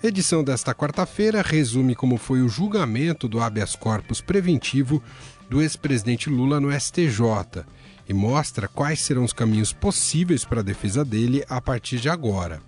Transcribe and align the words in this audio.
Edição 0.00 0.44
desta 0.44 0.72
quarta-feira 0.72 1.42
resume 1.42 1.92
como 1.92 2.18
foi 2.18 2.40
o 2.40 2.48
julgamento 2.48 3.26
do 3.26 3.40
habeas 3.40 3.74
corpus 3.74 4.20
preventivo 4.20 5.02
do 5.50 5.60
ex-presidente 5.60 6.30
Lula 6.30 6.60
no 6.60 6.70
STJ 6.70 7.64
e 8.08 8.14
mostra 8.14 8.68
quais 8.68 9.00
serão 9.00 9.24
os 9.24 9.32
caminhos 9.32 9.72
possíveis 9.72 10.44
para 10.44 10.60
a 10.60 10.62
defesa 10.62 11.04
dele 11.04 11.44
a 11.48 11.60
partir 11.60 11.98
de 11.98 12.08
agora. 12.08 12.62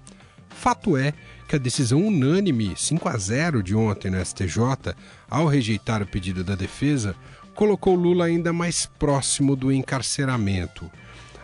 Fato 0.48 0.96
é 0.96 1.14
que 1.48 1.54
a 1.54 1.58
decisão 1.58 2.04
unânime 2.04 2.74
5 2.76 3.08
a 3.08 3.16
0 3.16 3.62
de 3.62 3.76
ontem 3.76 4.10
no 4.10 4.24
STJ, 4.24 4.92
ao 5.30 5.46
rejeitar 5.46 6.02
o 6.02 6.06
pedido 6.06 6.42
da 6.42 6.56
defesa, 6.56 7.14
colocou 7.54 7.94
Lula 7.94 8.24
ainda 8.24 8.52
mais 8.52 8.86
próximo 8.98 9.54
do 9.54 9.70
encarceramento. 9.70 10.90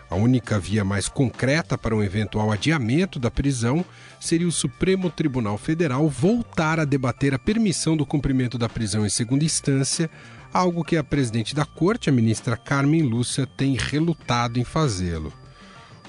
A 0.09 0.15
única 0.15 0.57
via 0.57 0.85
mais 0.85 1.09
concreta 1.09 1.77
para 1.77 1.95
um 1.95 2.01
eventual 2.01 2.51
adiamento 2.51 3.19
da 3.19 3.29
prisão 3.29 3.83
seria 4.19 4.47
o 4.47 4.51
Supremo 4.51 5.09
Tribunal 5.09 5.57
Federal 5.57 6.07
voltar 6.07 6.79
a 6.79 6.85
debater 6.85 7.33
a 7.33 7.39
permissão 7.39 7.97
do 7.97 8.05
cumprimento 8.05 8.57
da 8.57 8.69
prisão 8.69 9.05
em 9.05 9.09
segunda 9.09 9.43
instância, 9.43 10.09
algo 10.53 10.83
que 10.83 10.95
a 10.95 11.03
presidente 11.03 11.53
da 11.53 11.65
corte, 11.65 12.09
a 12.09 12.13
ministra 12.13 12.55
Carmen 12.55 13.01
Lúcia, 13.01 13.45
tem 13.45 13.75
relutado 13.75 14.59
em 14.59 14.63
fazê-lo. 14.63 15.33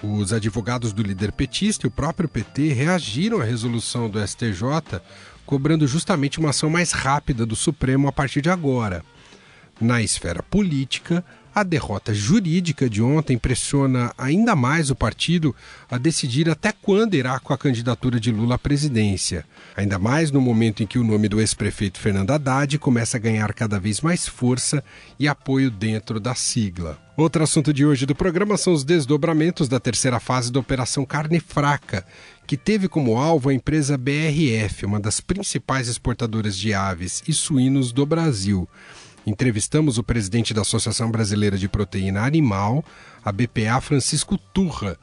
Os 0.00 0.33
advogados 0.33 0.92
do 0.92 1.02
líder 1.02 1.33
petista 1.33 1.84
e 1.84 1.88
o 1.88 1.90
próprio 1.90 2.28
PT 2.28 2.72
reagiram 2.72 3.40
à 3.40 3.44
resolução 3.44 4.08
do 4.08 4.24
STJ, 4.24 5.00
cobrando 5.44 5.88
justamente 5.88 6.38
uma 6.38 6.50
ação 6.50 6.70
mais 6.70 6.92
rápida 6.92 7.44
do 7.44 7.56
Supremo 7.56 8.06
a 8.06 8.12
partir 8.12 8.40
de 8.40 8.48
agora. 8.48 9.05
Na 9.80 10.00
esfera 10.00 10.42
política, 10.42 11.24
a 11.59 11.64
derrota 11.64 12.14
jurídica 12.14 12.89
de 12.89 13.03
ontem 13.03 13.37
pressiona 13.37 14.12
ainda 14.17 14.55
mais 14.55 14.91
o 14.91 14.95
partido 14.95 15.55
a 15.91 15.98
decidir 15.98 16.48
até 16.48 16.70
quando 16.70 17.14
irá 17.14 17.41
com 17.41 17.53
a 17.53 17.59
candidatura 17.59 18.20
de 18.20 18.31
Lula 18.31 18.55
à 18.55 18.59
presidência. 18.59 19.45
Ainda 19.77 19.98
mais 19.98 20.31
no 20.31 20.41
momento 20.41 20.84
em 20.84 20.86
que 20.86 21.01
o 21.01 21.05
nome 21.05 21.29
do 21.29 21.41
ex-prefeito 21.41 21.98
Fernando 21.98 22.31
Haddad 22.31 22.79
começa 22.79 23.17
a 23.17 23.20
ganhar 23.20 23.53
cada 23.55 23.81
vez 23.81 24.01
mais 24.01 24.29
força 24.29 24.84
e 25.19 25.27
apoio 25.27 25.69
dentro 25.69 26.20
da 26.20 26.33
sigla. 26.33 26.97
Outro 27.17 27.42
assunto 27.42 27.73
de 27.73 27.84
hoje 27.84 28.06
do 28.06 28.14
programa 28.14 28.56
são 28.56 28.73
os 28.73 28.84
desdobramentos 28.84 29.67
da 29.67 29.81
terceira 29.81 30.20
fase 30.20 30.53
da 30.53 30.61
Operação 30.61 31.05
Carne 31.05 31.41
Fraca, 31.41 32.06
que 32.47 32.56
teve 32.56 32.86
como 32.86 33.19
alvo 33.19 33.48
a 33.48 33.55
empresa 33.55 33.98
BRF, 33.98 34.86
uma 34.86 35.01
das 35.01 35.20
principais 35.20 35.89
exportadoras 35.89 36.56
de 36.56 36.73
aves 36.73 37.25
e 37.27 37.33
suínos 37.33 37.91
do 37.91 38.06
Brasil. 38.06 38.69
Entrevistamos 39.27 39.98
o 39.98 40.02
presidente 40.02 40.55
da 40.55 40.62
Associação 40.62 41.11
Brasileira 41.11 41.58
de 41.58 41.69
Proteína 41.69 42.24
Animal, 42.24 42.84
a 43.24 43.30
BPA, 43.30 43.80
Francisco 43.80 44.38
Turra. 44.38 44.98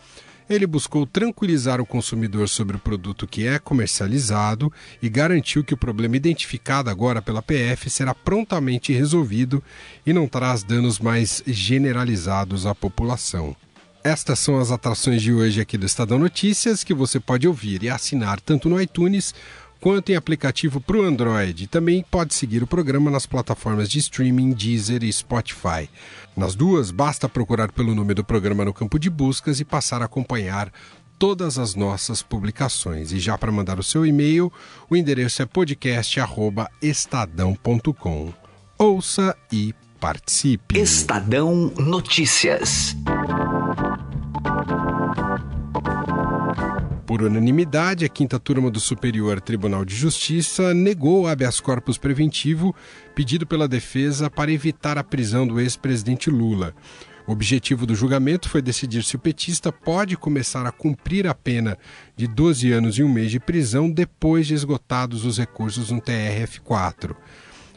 Ele 0.47 0.67
buscou 0.67 1.07
tranquilizar 1.07 1.81
o 1.81 1.85
consumidor 1.85 2.47
sobre 2.47 2.77
o 2.77 2.79
produto 2.79 3.25
que 3.25 3.47
é 3.47 3.57
comercializado 3.57 4.71
e 5.01 5.09
garantiu 5.09 5.63
que 5.63 5.73
o 5.73 5.77
problema 5.77 6.17
identificado 6.17 6.89
agora 6.89 7.21
pela 7.21 7.41
PF 7.41 7.89
será 7.89 8.13
prontamente 8.13 8.93
resolvido 8.93 9.63
e 10.05 10.13
não 10.13 10.27
traz 10.27 10.61
danos 10.61 10.99
mais 10.99 11.41
generalizados 11.47 12.67
à 12.67 12.75
população. 12.75 13.55
Estas 14.03 14.37
são 14.37 14.59
as 14.59 14.69
atrações 14.69 15.23
de 15.23 15.33
hoje 15.33 15.59
aqui 15.59 15.79
do 15.79 15.85
Estadão 15.87 16.19
Notícias 16.19 16.83
que 16.83 16.93
você 16.93 17.19
pode 17.19 17.47
ouvir 17.47 17.81
e 17.81 17.89
assinar 17.89 18.39
tanto 18.39 18.69
no 18.69 18.79
iTunes 18.79 19.33
quanto 19.79 20.11
em 20.11 20.15
aplicativo 20.15 20.81
para 20.81 20.97
o 20.97 21.03
Android. 21.03 21.67
Também 21.67 22.03
pode 22.09 22.33
seguir 22.33 22.63
o 22.63 22.67
programa 22.67 23.11
nas 23.11 23.25
plataformas 23.25 23.89
de 23.89 23.99
streaming 23.99 24.53
Deezer 24.53 25.03
e 25.03 25.11
Spotify. 25.11 25.89
Nas 26.35 26.55
duas, 26.55 26.91
basta 26.91 27.29
procurar 27.29 27.71
pelo 27.71 27.95
nome 27.95 28.13
do 28.13 28.23
programa 28.23 28.65
no 28.65 28.73
campo 28.73 28.99
de 28.99 29.09
buscas 29.09 29.59
e 29.59 29.65
passar 29.65 30.01
a 30.01 30.05
acompanhar 30.05 30.71
todas 31.17 31.57
as 31.57 31.73
nossas 31.75 32.21
publicações. 32.21 33.11
E 33.11 33.19
já 33.19 33.37
para 33.37 33.51
mandar 33.51 33.77
o 33.79 33.83
seu 33.83 34.05
e-mail, 34.05 34.53
o 34.89 34.95
endereço 34.95 35.41
é 35.41 35.45
podcast@estadão.com. 35.45 38.33
Ouça 38.77 39.35
e 39.51 39.73
participe. 39.99 40.79
Estadão 40.79 41.73
Notícias. 41.77 42.95
Por 47.05 47.21
unanimidade, 47.21 48.03
a 48.03 48.09
quinta 48.09 48.39
turma 48.39 48.71
do 48.71 48.79
Superior 48.79 49.39
Tribunal 49.39 49.85
de 49.85 49.95
Justiça 49.95 50.73
negou 50.73 51.21
o 51.21 51.27
habeas 51.27 51.59
corpus 51.59 51.99
preventivo 51.99 52.75
pedido 53.13 53.45
pela 53.45 53.67
defesa 53.67 54.27
para 54.27 54.51
evitar 54.51 54.97
a 54.97 55.03
prisão 55.03 55.45
do 55.45 55.59
ex-presidente 55.59 56.31
Lula. 56.31 56.73
O 57.27 57.31
objetivo 57.31 57.85
do 57.85 57.93
julgamento 57.93 58.49
foi 58.49 58.59
decidir 58.59 59.03
se 59.03 59.15
o 59.15 59.19
petista 59.19 59.71
pode 59.71 60.17
começar 60.17 60.65
a 60.65 60.71
cumprir 60.71 61.27
a 61.27 61.35
pena 61.35 61.77
de 62.15 62.27
12 62.27 62.71
anos 62.71 62.97
e 62.97 63.03
um 63.03 63.09
mês 63.09 63.29
de 63.29 63.39
prisão 63.39 63.89
depois 63.89 64.47
de 64.47 64.55
esgotados 64.55 65.25
os 65.25 65.37
recursos 65.37 65.91
no 65.91 66.01
TRF4. 66.01 67.15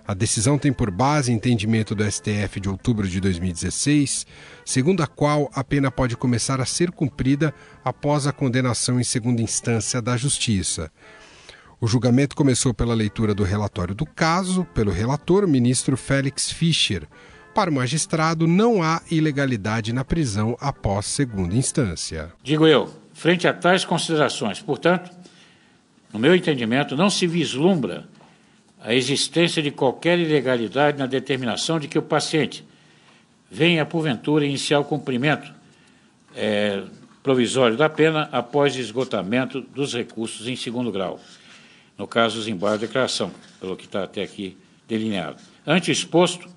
A 0.09 0.15
decisão 0.15 0.57
tem 0.57 0.73
por 0.73 0.91
base 0.91 1.31
entendimento 1.31 1.95
do 1.95 2.03
STF 2.11 2.59
de 2.61 2.69
outubro 2.71 3.07
de 3.07 3.21
2016, 3.21 4.27
segundo 4.69 5.03
a 5.03 5.07
qual 5.07 5.51
a 5.55 5.65
pena 5.65 5.91
pode 5.91 6.15
começar 6.15 6.61
a 6.61 6.67
ser 6.67 6.91
cumprida 6.91 7.55
após 7.83 8.27
a 8.27 8.35
condenação 8.35 9.01
em 9.01 9.03
segunda 9.03 9.41
instância 9.41 10.03
da 10.03 10.15
Justiça. 10.15 10.93
O 11.81 11.87
julgamento 11.87 12.37
começou 12.37 12.75
pela 12.75 12.93
leitura 12.93 13.35
do 13.35 13.45
relatório 13.45 13.95
do 13.95 14.05
caso, 14.05 14.67
pelo 14.75 14.91
relator, 14.91 15.49
ministro 15.49 15.97
Félix 15.97 16.53
Fischer. 16.53 17.09
Para 17.55 17.71
o 17.71 17.73
magistrado, 17.73 18.47
não 18.47 18.83
há 18.83 19.01
ilegalidade 19.11 19.91
na 19.91 20.05
prisão 20.05 20.55
após 20.61 21.07
segunda 21.07 21.57
instância. 21.57 22.31
Digo 22.45 22.67
eu, 22.67 22.95
frente 23.15 23.49
a 23.49 23.55
tais 23.55 23.87
considerações, 23.87 24.61
portanto, 24.61 25.11
no 26.13 26.19
meu 26.19 26.37
entendimento, 26.37 26.95
não 26.95 27.09
se 27.09 27.27
vislumbra 27.27 28.07
a 28.79 28.93
existência 28.93 29.63
de 29.63 29.71
qualquer 29.71 30.19
ilegalidade 30.19 30.99
na 30.99 31.07
determinação 31.07 31.81
de 31.81 31.89
que 31.89 31.99
o 31.99 32.03
paciente 32.03 32.68
venha, 33.51 33.85
porventura, 33.85 34.45
iniciar 34.45 34.81
o 34.81 34.85
cumprimento 34.85 35.53
é, 36.35 36.83
provisório 37.23 37.77
da 37.77 37.89
pena 37.89 38.29
após 38.33 38.77
esgotamento 38.77 39.61
dos 39.61 39.95
recursos 39.95 40.47
em 40.47 40.57
segundo 40.57 40.93
grau, 40.93 41.21
no 41.97 42.07
caso, 42.07 42.39
os 42.39 42.49
embargos 42.49 42.81
de 42.81 42.87
declaração, 42.87 43.33
pelo 43.61 43.77
que 43.77 43.85
está 43.85 44.05
até 44.05 44.23
aqui 44.23 44.57
delineado. 44.87 45.37
Ante 45.67 45.91
exposto, 45.91 46.49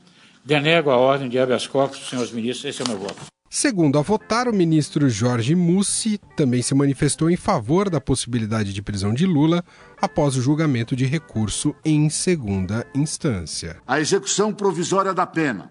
denego 0.45 0.89
a 0.91 0.97
ordem 0.97 1.27
de 1.27 1.39
habeas 1.39 1.67
corpus, 1.67 2.07
senhores 2.07 2.31
ministros, 2.31 2.65
esse 2.65 2.81
é 2.81 2.85
o 2.85 2.87
meu 2.87 2.99
voto. 2.99 3.31
Segundo 3.53 3.99
a 3.99 4.01
votar, 4.01 4.47
o 4.47 4.53
ministro 4.53 5.09
Jorge 5.09 5.55
Mussi 5.55 6.17
também 6.37 6.61
se 6.61 6.73
manifestou 6.73 7.29
em 7.29 7.35
favor 7.35 7.89
da 7.89 7.99
possibilidade 7.99 8.71
de 8.71 8.81
prisão 8.81 9.13
de 9.13 9.25
Lula 9.25 9.61
após 10.01 10.37
o 10.37 10.41
julgamento 10.41 10.95
de 10.95 11.05
recurso 11.05 11.75
em 11.83 12.09
segunda 12.09 12.87
instância. 12.95 13.75
A 13.85 13.99
execução 13.99 14.53
provisória 14.53 15.13
da 15.13 15.27
pena, 15.27 15.69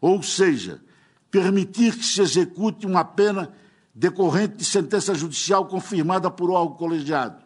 ou 0.00 0.22
seja, 0.22 0.80
permitir 1.30 1.96
que 1.96 2.04
se 2.04 2.20
execute 2.20 2.86
uma 2.86 3.04
pena 3.04 3.52
decorrente 3.94 4.56
de 4.56 4.64
sentença 4.64 5.14
judicial 5.14 5.66
confirmada 5.66 6.30
por 6.30 6.50
órgão 6.50 6.76
colegiado, 6.76 7.42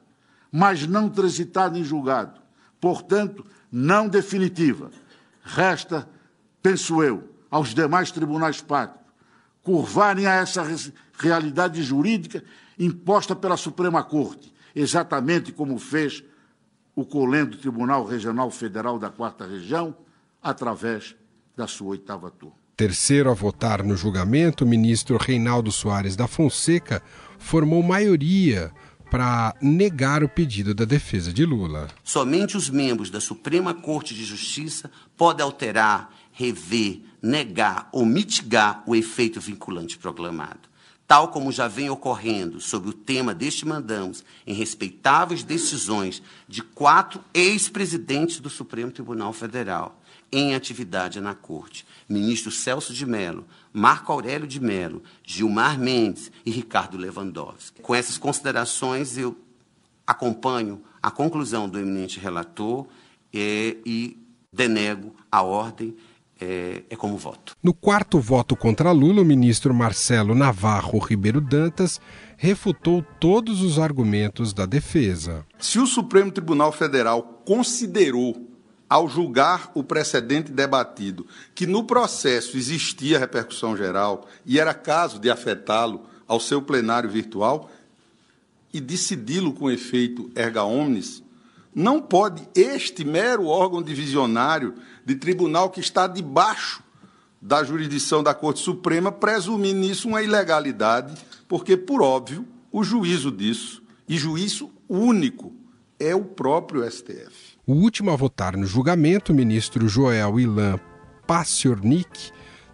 mas 0.50 0.86
não 0.86 1.08
transitada 1.08 1.78
em 1.78 1.84
julgado, 1.84 2.40
portanto, 2.80 3.44
não 3.70 4.08
definitiva. 4.08 4.90
Resta, 5.42 6.08
penso 6.62 7.02
eu, 7.02 7.28
aos 7.50 7.74
demais 7.74 8.10
tribunais 8.10 8.60
pátrios 8.60 9.00
curvarem 9.62 10.26
a 10.26 10.34
essa 10.34 10.64
realidade 11.18 11.82
jurídica 11.82 12.42
imposta 12.78 13.36
pela 13.36 13.56
Suprema 13.56 14.02
Corte, 14.02 14.52
exatamente 14.74 15.52
como 15.52 15.78
fez 15.78 16.24
o 16.94 17.04
colendo 17.04 17.56
Tribunal 17.56 18.04
Regional 18.04 18.50
Federal 18.50 18.98
da 18.98 19.10
Quarta 19.10 19.46
Região, 19.46 19.94
através 20.42 21.14
da 21.60 21.66
sua 21.66 21.88
oitava 21.88 22.30
turma. 22.30 22.56
Terceiro 22.74 23.30
a 23.30 23.34
votar 23.34 23.84
no 23.84 23.94
julgamento, 23.94 24.64
o 24.64 24.66
ministro 24.66 25.18
Reinaldo 25.18 25.70
Soares 25.70 26.16
da 26.16 26.26
Fonseca 26.26 27.02
formou 27.38 27.82
maioria 27.82 28.72
para 29.10 29.54
negar 29.60 30.24
o 30.24 30.28
pedido 30.28 30.74
da 30.74 30.86
defesa 30.86 31.30
de 31.30 31.44
Lula. 31.44 31.88
Somente 32.02 32.56
os 32.56 32.70
membros 32.70 33.10
da 33.10 33.20
Suprema 33.20 33.74
Corte 33.74 34.14
de 34.14 34.24
Justiça 34.24 34.90
podem 35.16 35.44
alterar, 35.44 36.10
rever, 36.32 37.02
negar 37.20 37.90
ou 37.92 38.06
mitigar 38.06 38.82
o 38.86 38.96
efeito 38.96 39.38
vinculante 39.38 39.98
proclamado. 39.98 40.70
tal 41.06 41.28
como 41.28 41.50
já 41.50 41.66
vem 41.66 41.90
ocorrendo 41.90 42.60
sob 42.60 42.88
o 42.88 42.92
tema 42.92 43.34
deste 43.34 43.66
mandamos, 43.66 44.24
em 44.46 44.54
respeitáveis 44.54 45.42
decisões 45.42 46.22
de 46.48 46.62
quatro 46.62 47.20
ex-presidentes 47.34 48.38
do 48.38 48.48
Supremo 48.48 48.92
Tribunal 48.92 49.32
Federal 49.32 49.99
em 50.32 50.54
atividade 50.54 51.20
na 51.20 51.34
Corte, 51.34 51.86
ministro 52.08 52.50
Celso 52.50 52.92
de 52.92 53.04
Mello, 53.04 53.46
Marco 53.72 54.12
Aurélio 54.12 54.46
de 54.46 54.60
Mello, 54.60 55.02
Gilmar 55.24 55.78
Mendes 55.78 56.30
e 56.44 56.50
Ricardo 56.50 56.96
Lewandowski. 56.96 57.82
Com 57.82 57.94
essas 57.94 58.18
considerações, 58.18 59.18
eu 59.18 59.36
acompanho 60.06 60.82
a 61.02 61.10
conclusão 61.10 61.68
do 61.68 61.78
eminente 61.78 62.18
relator 62.18 62.86
é, 63.32 63.76
e 63.84 64.18
denego 64.52 65.14
a 65.30 65.42
ordem 65.42 65.96
é, 66.40 66.82
é, 66.88 66.96
como 66.96 67.16
voto. 67.16 67.54
No 67.62 67.74
quarto 67.74 68.18
voto 68.18 68.56
contra 68.56 68.90
Lula, 68.92 69.20
o 69.20 69.24
ministro 69.24 69.74
Marcelo 69.74 70.34
Navarro 70.34 70.98
Ribeiro 70.98 71.40
Dantas 71.40 72.00
refutou 72.36 73.04
todos 73.20 73.60
os 73.60 73.78
argumentos 73.78 74.54
da 74.54 74.64
defesa. 74.64 75.44
Se 75.58 75.78
o 75.78 75.86
Supremo 75.86 76.32
Tribunal 76.32 76.72
Federal 76.72 77.42
considerou, 77.44 78.49
ao 78.90 79.08
julgar 79.08 79.70
o 79.72 79.84
precedente 79.84 80.50
debatido, 80.50 81.24
que 81.54 81.64
no 81.64 81.84
processo 81.84 82.56
existia 82.56 83.20
repercussão 83.20 83.76
geral 83.76 84.26
e 84.44 84.58
era 84.58 84.74
caso 84.74 85.20
de 85.20 85.30
afetá-lo 85.30 86.04
ao 86.26 86.40
seu 86.40 86.60
plenário 86.60 87.08
virtual 87.08 87.70
e 88.74 88.80
decidi-lo 88.80 89.52
com 89.52 89.70
efeito 89.70 90.28
erga 90.34 90.64
omnes, 90.64 91.22
não 91.72 92.02
pode 92.02 92.48
este 92.52 93.04
mero 93.04 93.46
órgão 93.46 93.80
divisionário 93.80 94.74
de 95.06 95.14
tribunal 95.14 95.70
que 95.70 95.78
está 95.78 96.08
debaixo 96.08 96.82
da 97.40 97.62
jurisdição 97.62 98.24
da 98.24 98.34
Corte 98.34 98.58
Suprema 98.58 99.12
presumir 99.12 99.74
nisso 99.74 100.08
uma 100.08 100.20
ilegalidade, 100.20 101.14
porque, 101.46 101.76
por 101.76 102.02
óbvio, 102.02 102.46
o 102.72 102.82
juízo 102.82 103.30
disso, 103.30 103.82
e 104.08 104.18
juízo 104.18 104.70
único, 104.88 105.54
é 105.98 106.12
o 106.14 106.24
próprio 106.24 106.88
STF. 106.90 107.49
O 107.70 107.74
último 107.74 108.10
a 108.10 108.16
votar 108.16 108.56
no 108.56 108.66
julgamento, 108.66 109.30
o 109.30 109.34
ministro 109.34 109.88
Joel 109.88 110.40
Ilan 110.40 110.76
Paciornik, 111.24 112.32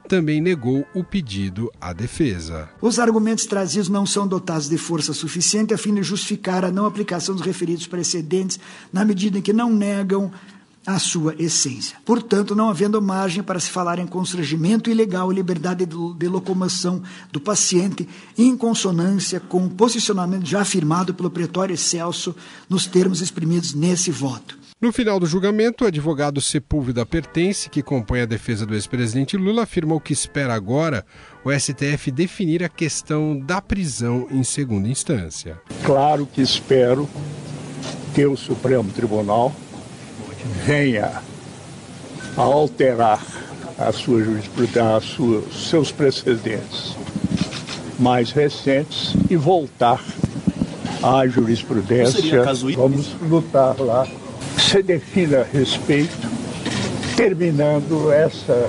também 0.08 0.40
negou 0.40 0.86
o 0.94 1.04
pedido 1.04 1.70
à 1.78 1.92
defesa. 1.92 2.70
Os 2.80 2.98
argumentos 2.98 3.44
trazidos 3.44 3.90
não 3.90 4.06
são 4.06 4.26
dotados 4.26 4.70
de 4.70 4.78
força 4.78 5.12
suficiente 5.12 5.74
a 5.74 5.76
fim 5.76 5.92
de 5.92 6.02
justificar 6.02 6.64
a 6.64 6.70
não 6.70 6.86
aplicação 6.86 7.34
dos 7.34 7.44
referidos 7.44 7.86
precedentes, 7.86 8.58
na 8.90 9.04
medida 9.04 9.36
em 9.36 9.42
que 9.42 9.52
não 9.52 9.70
negam 9.70 10.32
a 10.86 10.98
sua 10.98 11.34
essência. 11.38 11.98
Portanto, 12.02 12.54
não 12.54 12.70
havendo 12.70 13.02
margem 13.02 13.42
para 13.42 13.60
se 13.60 13.68
falar 13.68 13.98
em 13.98 14.06
constrangimento 14.06 14.88
ilegal 14.88 15.30
e 15.30 15.34
liberdade 15.34 15.84
de 15.84 16.26
locomoção 16.26 17.02
do 17.30 17.38
paciente, 17.38 18.08
em 18.38 18.56
consonância 18.56 19.40
com 19.40 19.66
o 19.66 19.68
posicionamento 19.70 20.46
já 20.46 20.62
afirmado 20.62 21.12
pelo 21.12 21.30
pretório 21.30 21.76
Celso 21.76 22.34
nos 22.66 22.86
termos 22.86 23.20
exprimidos 23.20 23.74
nesse 23.74 24.10
voto. 24.10 24.64
No 24.78 24.92
final 24.92 25.18
do 25.18 25.24
julgamento, 25.24 25.84
o 25.84 25.86
advogado 25.86 26.38
Sepúlveda 26.38 27.06
Pertence, 27.06 27.70
que 27.70 27.82
compõe 27.82 28.20
a 28.20 28.26
defesa 28.26 28.66
do 28.66 28.74
ex-presidente 28.74 29.34
Lula, 29.34 29.62
afirmou 29.62 29.98
que 29.98 30.12
espera 30.12 30.52
agora 30.52 31.02
o 31.42 31.50
STF 31.50 32.10
definir 32.10 32.62
a 32.62 32.68
questão 32.68 33.38
da 33.38 33.62
prisão 33.62 34.26
em 34.30 34.44
segunda 34.44 34.86
instância. 34.86 35.58
Claro 35.82 36.26
que 36.26 36.42
espero 36.42 37.08
que 38.14 38.26
o 38.26 38.36
Supremo 38.36 38.92
Tribunal 38.92 39.50
venha 40.66 41.22
a 42.36 42.42
alterar 42.42 43.24
a 43.78 43.90
sua 43.92 44.22
jurisprudência, 44.22 45.24
os 45.24 45.70
seus 45.70 45.90
precedentes 45.90 46.94
mais 47.98 48.30
recentes 48.30 49.14
e 49.30 49.36
voltar 49.36 50.04
à 51.02 51.26
jurisprudência. 51.26 52.44
Vamos 52.76 53.16
lutar 53.22 53.80
lá 53.80 54.06
se 54.66 54.82
defina 54.82 55.42
a 55.42 55.44
respeito, 55.44 56.10
terminando 57.16 58.10
essa 58.10 58.68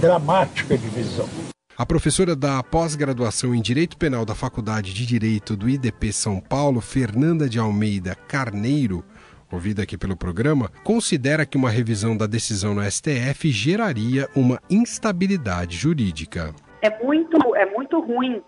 dramática 0.00 0.78
divisão. 0.78 1.28
A 1.76 1.84
professora 1.84 2.34
da 2.34 2.62
pós-graduação 2.62 3.54
em 3.54 3.60
Direito 3.60 3.98
Penal 3.98 4.24
da 4.24 4.34
Faculdade 4.34 4.94
de 4.94 5.04
Direito 5.04 5.54
do 5.58 5.68
IDP 5.68 6.10
São 6.10 6.40
Paulo, 6.40 6.80
Fernanda 6.80 7.50
de 7.50 7.58
Almeida 7.58 8.14
Carneiro, 8.14 9.04
ouvida 9.52 9.82
aqui 9.82 9.98
pelo 9.98 10.16
programa, 10.16 10.70
considera 10.82 11.44
que 11.44 11.58
uma 11.58 11.68
revisão 11.68 12.16
da 12.16 12.26
decisão 12.26 12.74
no 12.74 12.82
STF 12.90 13.50
geraria 13.50 14.26
uma 14.34 14.58
instabilidade 14.70 15.76
jurídica. 15.76 16.54
É 16.80 17.04
muito, 17.04 17.54
é 17.56 17.66
muito 17.66 18.00
ruim 18.00 18.42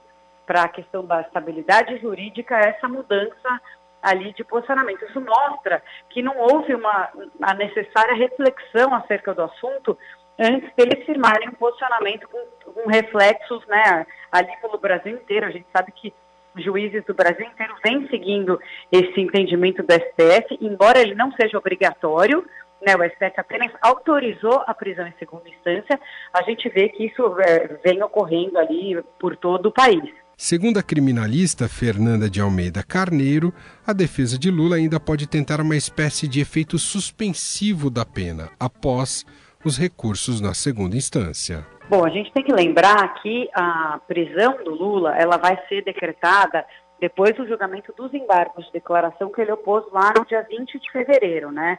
para 0.47 0.63
a 0.63 0.69
questão 0.69 1.05
da 1.05 1.21
estabilidade 1.21 1.99
jurídica 1.99 2.57
essa 2.57 2.89
mudança 2.89 3.61
ali 4.03 4.33
de 4.33 4.45
posicionamento. 4.45 5.05
Isso 5.05 5.21
mostra 5.21 5.83
que 6.11 6.21
não 6.21 6.37
houve 6.39 6.75
uma, 6.75 7.09
a 7.41 7.55
necessária 7.55 8.15
reflexão 8.15 8.95
acerca 8.95 9.33
do 9.33 9.43
assunto 9.43 9.97
antes 10.39 10.75
deles 10.75 11.05
firmarem 11.07 11.49
um 11.49 11.53
posicionamento 11.53 12.29
com, 12.29 12.73
com 12.73 12.89
reflexos 12.89 13.65
né, 13.67 14.07
ali 14.31 14.51
pelo 14.61 14.79
Brasil 14.79 15.15
inteiro. 15.15 15.47
A 15.47 15.51
gente 15.51 15.67
sabe 15.73 15.93
que 15.93 16.13
juízes 16.57 17.05
do 17.05 17.15
Brasil 17.15 17.47
inteiro 17.47 17.75
vêm 17.85 18.09
seguindo 18.09 18.61
esse 18.91 19.21
entendimento 19.21 19.83
do 19.83 19.93
STF, 19.93 20.59
embora 20.61 21.01
ele 21.01 21.15
não 21.15 21.33
seja 21.33 21.57
obrigatório, 21.57 22.45
né, 22.85 22.95
o 22.97 23.05
STF 23.05 23.39
apenas 23.39 23.73
autorizou 23.81 24.63
a 24.67 24.75
prisão 24.75 25.07
em 25.07 25.15
segunda 25.19 25.49
instância, 25.49 25.99
a 26.33 26.43
gente 26.43 26.69
vê 26.69 26.89
que 26.89 27.07
isso 27.07 27.41
é, 27.41 27.79
vem 27.85 28.03
ocorrendo 28.03 28.59
ali 28.59 29.01
por 29.19 29.37
todo 29.37 29.67
o 29.67 29.73
país. 29.73 30.13
Segundo 30.37 30.79
a 30.79 30.82
criminalista 30.82 31.69
Fernanda 31.69 32.29
de 32.29 32.40
Almeida 32.40 32.82
Carneiro, 32.82 33.52
a 33.87 33.93
defesa 33.93 34.38
de 34.38 34.50
Lula 34.50 34.76
ainda 34.76 34.99
pode 34.99 35.26
tentar 35.29 35.61
uma 35.61 35.76
espécie 35.76 36.26
de 36.26 36.40
efeito 36.40 36.79
suspensivo 36.79 37.88
da 37.90 38.05
pena 38.05 38.50
após 38.58 39.25
os 39.64 39.79
recursos 39.79 40.40
na 40.40 40.55
segunda 40.55 40.96
instância. 40.96 41.64
Bom, 41.88 42.05
a 42.05 42.11
gente 42.11 42.32
tem 42.32 42.43
que 42.43 42.52
lembrar 42.52 43.23
que 43.23 43.49
a 43.55 44.00
prisão 44.08 44.56
do 44.64 44.75
Lula 44.75 45.17
ela 45.17 45.37
vai 45.37 45.58
ser 45.69 45.84
decretada 45.84 46.64
depois 47.00 47.34
do 47.37 47.46
julgamento 47.46 47.93
dos 47.96 48.14
embargos 48.14 48.64
de 48.67 48.73
declaração 48.73 49.31
que 49.31 49.40
ele 49.40 49.52
opôs 49.52 49.84
lá 49.93 50.12
no 50.17 50.25
dia 50.25 50.46
20 50.49 50.79
de 50.79 50.90
fevereiro, 50.90 51.50
né? 51.50 51.79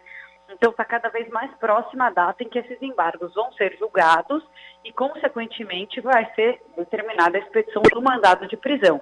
Então 0.53 0.71
está 0.71 0.85
cada 0.85 1.09
vez 1.09 1.27
mais 1.29 1.51
próxima 1.55 2.07
a 2.07 2.09
data 2.11 2.44
em 2.44 2.50
que 2.50 2.59
esses 2.59 2.81
embargos 2.81 3.33
vão 3.33 3.51
ser 3.53 3.75
julgados 3.77 4.44
e, 4.85 4.91
consequentemente, 4.91 6.00
vai 6.01 6.31
ser 6.35 6.61
determinada 6.77 7.38
a 7.38 7.41
expedição 7.41 7.81
do 7.81 8.01
mandado 8.01 8.47
de 8.47 8.55
prisão. 8.55 9.01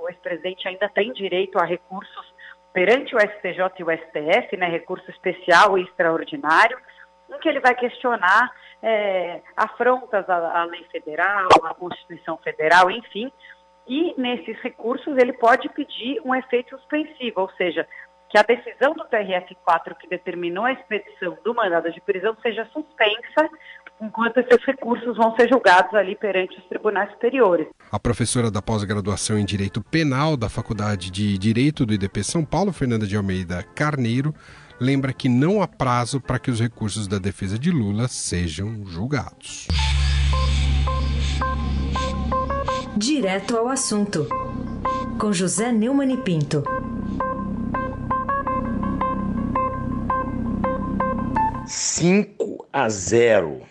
O 0.00 0.08
ex-presidente 0.08 0.66
ainda 0.68 0.88
tem 0.88 1.12
direito 1.12 1.58
a 1.58 1.64
recursos 1.64 2.34
perante 2.72 3.14
o 3.14 3.18
STJ 3.18 3.60
e 3.78 3.84
o 3.84 3.90
STF, 3.90 4.56
né, 4.56 4.66
recurso 4.66 5.10
especial 5.10 5.78
e 5.78 5.82
extraordinário, 5.82 6.78
em 7.30 7.38
que 7.38 7.48
ele 7.48 7.60
vai 7.60 7.74
questionar 7.74 8.50
é, 8.82 9.40
afrontas 9.56 10.28
à, 10.28 10.60
à 10.60 10.64
lei 10.64 10.84
federal, 10.84 11.48
à 11.64 11.74
Constituição 11.74 12.36
Federal, 12.38 12.90
enfim, 12.90 13.32
e 13.86 14.14
nesses 14.18 14.60
recursos 14.60 15.16
ele 15.16 15.32
pode 15.32 15.68
pedir 15.70 16.20
um 16.24 16.34
efeito 16.34 16.76
suspensivo, 16.76 17.40
ou 17.40 17.50
seja, 17.52 17.88
que 18.30 18.38
a 18.38 18.42
decisão 18.42 18.94
do 18.94 19.04
TRF4 19.04 19.94
que 19.98 20.08
determinou 20.08 20.64
a 20.64 20.72
expedição 20.72 21.36
do 21.44 21.54
mandado 21.54 21.90
de 21.90 22.00
prisão 22.00 22.36
seja 22.42 22.68
suspensa 22.72 23.48
enquanto 24.00 24.38
esses 24.38 24.64
recursos 24.64 25.16
vão 25.16 25.34
ser 25.34 25.48
julgados 25.48 25.92
ali 25.94 26.14
perante 26.14 26.58
os 26.58 26.64
tribunais 26.66 27.10
superiores. 27.12 27.66
A 27.90 27.98
professora 27.98 28.50
da 28.50 28.62
pós-graduação 28.62 29.38
em 29.38 29.44
Direito 29.44 29.82
Penal 29.82 30.36
da 30.36 30.48
Faculdade 30.48 31.10
de 31.10 31.36
Direito 31.38 31.84
do 31.84 31.94
IDP 31.94 32.22
São 32.22 32.44
Paulo, 32.44 32.72
Fernanda 32.72 33.06
de 33.06 33.16
Almeida 33.16 33.62
Carneiro, 33.74 34.34
lembra 34.80 35.12
que 35.12 35.28
não 35.28 35.60
há 35.62 35.66
prazo 35.66 36.20
para 36.20 36.38
que 36.38 36.50
os 36.50 36.60
recursos 36.60 37.08
da 37.08 37.18
defesa 37.18 37.58
de 37.58 37.70
Lula 37.70 38.08
sejam 38.08 38.84
julgados. 38.86 39.66
Direto 42.96 43.56
ao 43.56 43.68
assunto, 43.68 44.28
com 45.18 45.32
José 45.32 45.72
Neumann 45.72 46.12
e 46.12 46.16
Pinto. 46.18 46.62
5 51.98 52.64
a 52.72 52.88
0 52.88 53.62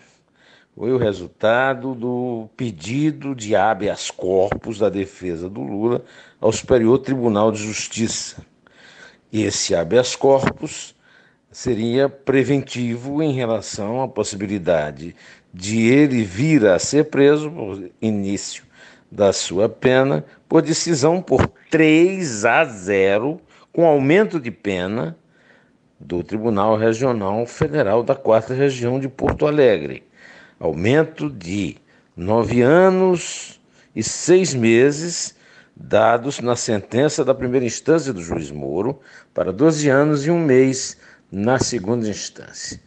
foi 0.76 0.92
o 0.92 0.98
resultado 0.98 1.94
do 1.94 2.46
pedido 2.54 3.34
de 3.34 3.56
habeas 3.56 4.10
corpus 4.10 4.78
da 4.78 4.90
defesa 4.90 5.48
do 5.48 5.62
Lula 5.62 6.04
ao 6.38 6.52
Superior 6.52 6.98
Tribunal 6.98 7.50
de 7.50 7.62
Justiça. 7.62 8.44
Esse 9.32 9.74
habeas 9.74 10.14
corpus 10.14 10.94
seria 11.50 12.06
preventivo 12.06 13.22
em 13.22 13.32
relação 13.32 14.02
à 14.02 14.06
possibilidade 14.06 15.16
de 15.54 15.86
ele 15.86 16.22
vir 16.22 16.66
a 16.66 16.78
ser 16.78 17.04
preso 17.04 17.50
por 17.50 17.90
início 17.98 18.62
da 19.10 19.32
sua 19.32 19.70
pena 19.70 20.22
por 20.46 20.60
decisão 20.60 21.22
por 21.22 21.50
3 21.70 22.44
a 22.44 22.66
0 22.66 23.40
com 23.72 23.86
aumento 23.86 24.38
de 24.38 24.50
pena 24.50 25.16
do 26.00 26.22
Tribunal 26.22 26.76
Regional 26.76 27.44
Federal 27.46 28.02
da 28.02 28.14
Quarta 28.14 28.54
Região 28.54 29.00
de 29.00 29.08
Porto 29.08 29.46
Alegre. 29.46 30.04
Aumento 30.60 31.28
de 31.28 31.76
nove 32.16 32.62
anos 32.62 33.60
e 33.94 34.02
seis 34.02 34.54
meses 34.54 35.36
dados 35.74 36.40
na 36.40 36.56
sentença 36.56 37.24
da 37.24 37.34
primeira 37.34 37.64
instância 37.66 38.12
do 38.12 38.22
juiz 38.22 38.50
Moro 38.50 39.00
para 39.32 39.52
12 39.52 39.88
anos 39.88 40.26
e 40.26 40.30
um 40.30 40.38
mês 40.38 40.96
na 41.30 41.58
segunda 41.58 42.08
instância. 42.08 42.80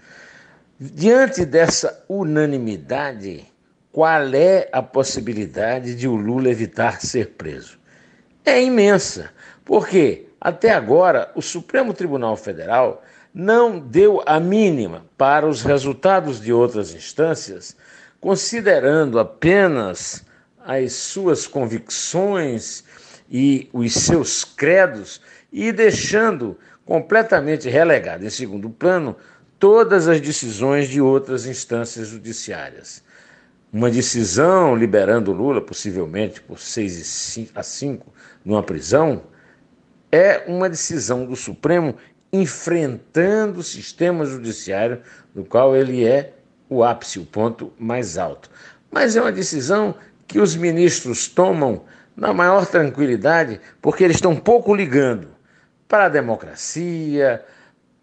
Diante 0.79 1.45
dessa 1.45 2.03
unanimidade, 2.09 3.45
qual 3.91 4.33
é 4.33 4.67
a 4.71 4.81
possibilidade 4.81 5.95
de 5.95 6.07
o 6.07 6.15
Lula 6.15 6.49
evitar 6.49 7.01
ser 7.01 7.31
preso? 7.31 7.79
É 8.43 8.61
imensa, 8.61 9.29
porque 9.63 10.27
até 10.41 10.71
agora 10.71 11.31
o 11.35 11.41
Supremo 11.41 11.93
Tribunal 11.93 12.35
Federal 12.35 13.03
não 13.31 13.79
deu 13.79 14.23
a 14.25 14.39
mínima 14.39 15.05
para 15.15 15.47
os 15.47 15.61
resultados 15.61 16.41
de 16.41 16.51
outras 16.51 16.95
instâncias, 16.95 17.77
considerando 18.19 19.19
apenas 19.19 20.25
as 20.65 20.93
suas 20.93 21.45
convicções 21.45 22.83
e 23.29 23.69
os 23.71 23.93
seus 23.93 24.43
credos 24.43 25.21
e 25.53 25.71
deixando 25.71 26.57
completamente 26.85 27.69
relegado 27.69 28.25
em 28.25 28.29
segundo 28.29 28.69
plano 28.69 29.15
todas 29.59 30.07
as 30.07 30.19
decisões 30.19 30.89
de 30.89 30.99
outras 30.99 31.45
instâncias 31.45 32.07
judiciárias. 32.07 33.03
Uma 33.71 33.89
decisão 33.89 34.75
liberando 34.75 35.31
Lula, 35.31 35.61
possivelmente 35.61 36.41
por 36.41 36.59
6 36.59 37.49
a 37.55 37.63
5 37.63 38.13
numa 38.43 38.63
prisão, 38.63 39.21
é 40.11 40.43
uma 40.47 40.69
decisão 40.69 41.25
do 41.25 41.35
Supremo 41.35 41.95
enfrentando 42.33 43.59
o 43.59 43.63
sistema 43.63 44.25
judiciário, 44.25 45.01
no 45.33 45.43
qual 45.43 45.75
ele 45.75 46.05
é 46.05 46.33
o 46.69 46.83
ápice, 46.83 47.19
o 47.19 47.25
ponto 47.25 47.73
mais 47.77 48.17
alto. 48.17 48.49
Mas 48.89 49.15
é 49.15 49.21
uma 49.21 49.31
decisão 49.31 49.95
que 50.27 50.39
os 50.39 50.55
ministros 50.55 51.27
tomam 51.27 51.83
na 52.15 52.33
maior 52.33 52.65
tranquilidade, 52.65 53.59
porque 53.81 54.03
eles 54.03 54.17
estão 54.17 54.35
pouco 54.35 54.73
ligando 54.73 55.29
para 55.87 56.05
a 56.05 56.09
democracia, 56.09 57.43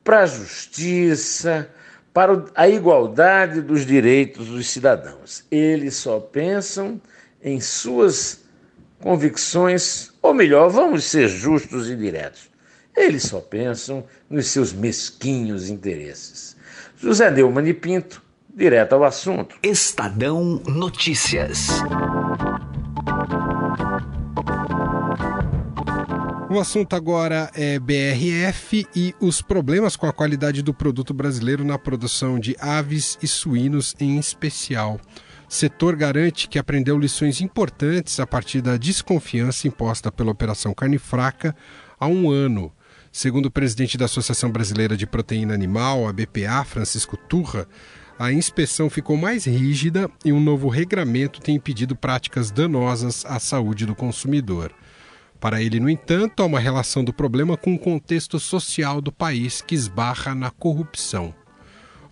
para 0.05 0.21
a 0.21 0.27
justiça, 0.27 1.69
para 2.12 2.45
a 2.55 2.69
igualdade 2.69 3.62
dos 3.62 3.87
direitos 3.87 4.49
dos 4.49 4.69
cidadãos. 4.69 5.45
Eles 5.50 5.97
só 5.97 6.21
pensam 6.21 7.00
em 7.43 7.61
suas 7.61 8.48
convicções, 9.00 10.11
ou 10.23 10.35
melhor, 10.35 10.69
vamos 10.69 11.05
ser 11.05 11.28
justos 11.28 11.88
e 11.88 11.97
diretos. 11.97 12.49
Eles 12.97 13.23
só 13.23 13.40
pensam 13.40 14.05
nos 14.28 14.49
seus 14.49 14.73
mesquinhos 14.73 15.69
interesses. 15.69 16.57
José 16.97 17.31
Neumann 17.31 17.69
e 17.69 17.75
Pinto, 17.75 18.23
direto 18.52 18.95
ao 18.95 19.05
assunto. 19.05 19.57
Estadão 19.62 20.61
Notícias. 20.67 21.69
O 26.50 26.59
assunto 26.59 26.97
agora 26.97 27.50
é 27.55 27.78
BRF 27.78 28.87
e 28.97 29.14
os 29.21 29.43
problemas 29.43 29.97
com 29.97 30.07
a 30.07 30.12
qualidade 30.12 30.62
do 30.62 30.73
produto 30.73 31.12
brasileiro 31.12 31.62
na 31.62 31.78
produção 31.78 32.38
de 32.38 32.57
aves 32.59 33.19
e 33.23 33.28
suínos 33.28 33.95
em 34.00 34.19
especial. 34.19 34.99
Setor 35.49 35.97
garante 35.97 36.47
que 36.47 36.59
aprendeu 36.59 36.99
lições 36.99 37.40
importantes 37.40 38.21
a 38.21 38.26
partir 38.26 38.61
da 38.61 38.76
desconfiança 38.76 39.67
imposta 39.67 40.12
pela 40.12 40.31
Operação 40.31 40.75
Carne 40.75 40.99
Fraca 40.99 41.57
há 41.99 42.07
um 42.07 42.31
ano. 42.31 42.71
Segundo 43.11 43.47
o 43.47 43.50
presidente 43.50 43.97
da 43.97 44.05
Associação 44.05 44.50
Brasileira 44.50 44.95
de 44.95 45.07
Proteína 45.07 45.55
Animal, 45.55 46.07
a 46.07 46.12
BPA, 46.12 46.62
Francisco 46.64 47.17
Turra, 47.17 47.67
a 48.19 48.31
inspeção 48.31 48.90
ficou 48.90 49.17
mais 49.17 49.47
rígida 49.47 50.11
e 50.23 50.35
um 50.35 50.40
novo 50.40 50.69
regramento 50.69 51.40
tem 51.40 51.57
impedido 51.57 51.97
práticas 51.97 52.50
danosas 52.50 53.25
à 53.25 53.38
saúde 53.38 53.87
do 53.87 53.95
consumidor. 53.95 54.71
Para 55.40 55.62
ele, 55.62 55.81
no 55.81 55.88
entanto, 55.88 56.43
há 56.43 56.47
uma 56.47 56.61
relação 56.61 57.02
do 57.02 57.12
problema 57.12 57.57
com 57.57 57.75
o 57.75 57.78
contexto 57.78 58.38
social 58.38 59.00
do 59.00 59.11
país 59.11 59.62
que 59.62 59.75
esbarra 59.75 60.35
na 60.35 60.50
corrupção. 60.50 61.35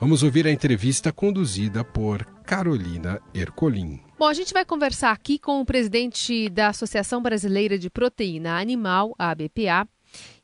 Vamos 0.00 0.22
ouvir 0.22 0.46
a 0.46 0.50
entrevista 0.50 1.12
conduzida 1.12 1.84
por 1.84 2.24
Carolina 2.46 3.20
Ercolim. 3.34 4.00
Bom, 4.16 4.28
a 4.28 4.32
gente 4.32 4.54
vai 4.54 4.64
conversar 4.64 5.10
aqui 5.10 5.36
com 5.36 5.60
o 5.60 5.66
presidente 5.66 6.48
da 6.48 6.68
Associação 6.68 7.20
Brasileira 7.20 7.76
de 7.76 7.90
Proteína 7.90 8.60
Animal, 8.60 9.14
a 9.18 9.30
ABPA, 9.30 9.88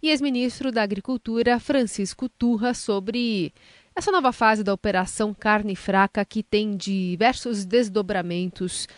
e 0.02 0.10
ex-ministro 0.10 0.72
da 0.72 0.82
Agricultura, 0.82 1.60
Francisco 1.60 2.28
Turra, 2.28 2.74
sobre 2.74 3.52
essa 3.94 4.10
nova 4.10 4.32
fase 4.32 4.64
da 4.64 4.74
Operação 4.74 5.32
Carne 5.32 5.76
Fraca, 5.76 6.24
que 6.24 6.42
tem 6.42 6.76
diversos 6.76 7.64
desdobramentos 7.64 8.88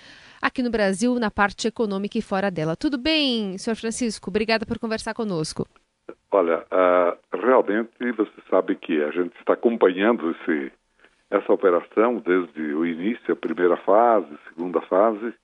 aqui 0.41 0.63
no 0.63 0.71
Brasil, 0.71 1.15
na 1.19 1.31
parte 1.31 1.69
econômica 1.69 2.17
e 2.17 2.23
fora 2.23 2.51
dela. 2.51 2.75
Tudo 2.75 2.97
bem, 2.97 3.59
senhor 3.59 3.77
Francisco? 3.77 4.31
Obrigada 4.31 4.65
por 4.65 4.79
conversar 4.79 5.13
conosco. 5.13 5.67
Olha, 6.33 6.65
uh, 6.73 7.37
realmente 7.37 7.91
você 8.17 8.43
sabe 8.51 8.75
que 8.77 9.03
a 9.03 9.11
gente 9.11 9.39
está 9.39 9.53
acompanhando 9.53 10.31
esse, 10.31 10.73
essa 11.31 11.53
operação 11.53 12.17
desde 12.19 12.75
o 12.75 12.87
início, 12.87 13.33
a 13.33 13.37
primeira 13.37 13.77
fase, 13.79 14.29
segunda 14.49 14.81
fase, 14.83 15.35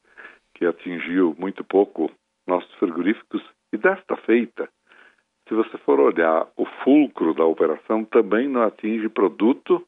que 0.54 0.66
atingiu 0.66 1.34
muito 1.38 1.64
pouco 1.64 2.10
nossos 2.46 2.72
frigoríficos, 2.74 3.42
e 3.72 3.78
desta 3.78 4.16
feita, 4.16 4.68
se 5.48 5.54
você 5.54 5.78
for 5.78 5.98
olhar 6.00 6.46
o 6.56 6.64
fulcro 6.84 7.34
da 7.34 7.44
operação, 7.44 8.04
também 8.04 8.48
não 8.48 8.62
atinge 8.62 9.08
produto, 9.08 9.84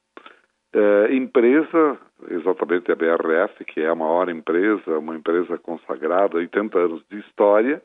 é, 0.75 1.15
empresa, 1.15 1.99
exatamente 2.31 2.91
a 2.91 2.97
BRF, 2.97 3.65
que 3.65 3.81
é 3.81 3.89
a 3.89 3.95
maior 3.95 4.29
empresa, 4.29 4.99
uma 4.99 5.15
empresa 5.15 5.59
consagrada, 5.59 6.39
80 6.39 6.79
anos 6.79 7.05
de 7.11 7.19
história, 7.19 7.83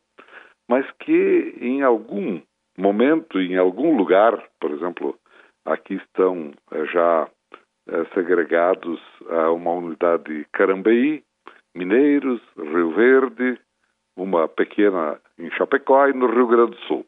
mas 0.69 0.89
que 0.99 1.55
em 1.59 1.81
algum 1.83 2.41
momento, 2.77 3.39
em 3.39 3.57
algum 3.57 3.97
lugar, 3.97 4.41
por 4.59 4.71
exemplo, 4.71 5.17
aqui 5.65 5.95
estão 5.95 6.51
é, 6.71 6.85
já 6.85 7.29
é, 7.87 8.05
segregados 8.13 8.99
a 9.29 9.51
uma 9.51 9.71
unidade 9.71 10.45
Carambeí, 10.53 11.23
Mineiros, 11.75 12.41
Rio 12.57 12.91
Verde, 12.91 13.59
uma 14.15 14.47
pequena 14.47 15.19
em 15.37 15.49
Chapecó 15.51 16.07
e 16.07 16.13
no 16.13 16.27
Rio 16.27 16.47
Grande 16.47 16.71
do 16.71 16.81
Sul 16.87 17.05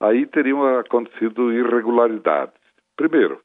aí 0.00 0.26
teriam 0.26 0.78
acontecido 0.78 1.52
irregularidades. 1.52 2.54
Primeiro, 2.96 3.40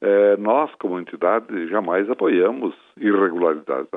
é, 0.00 0.36
nós, 0.36 0.72
como 0.76 0.98
entidade, 0.98 1.68
jamais 1.68 2.08
apoiamos 2.10 2.74
irregularidades. 2.96 3.88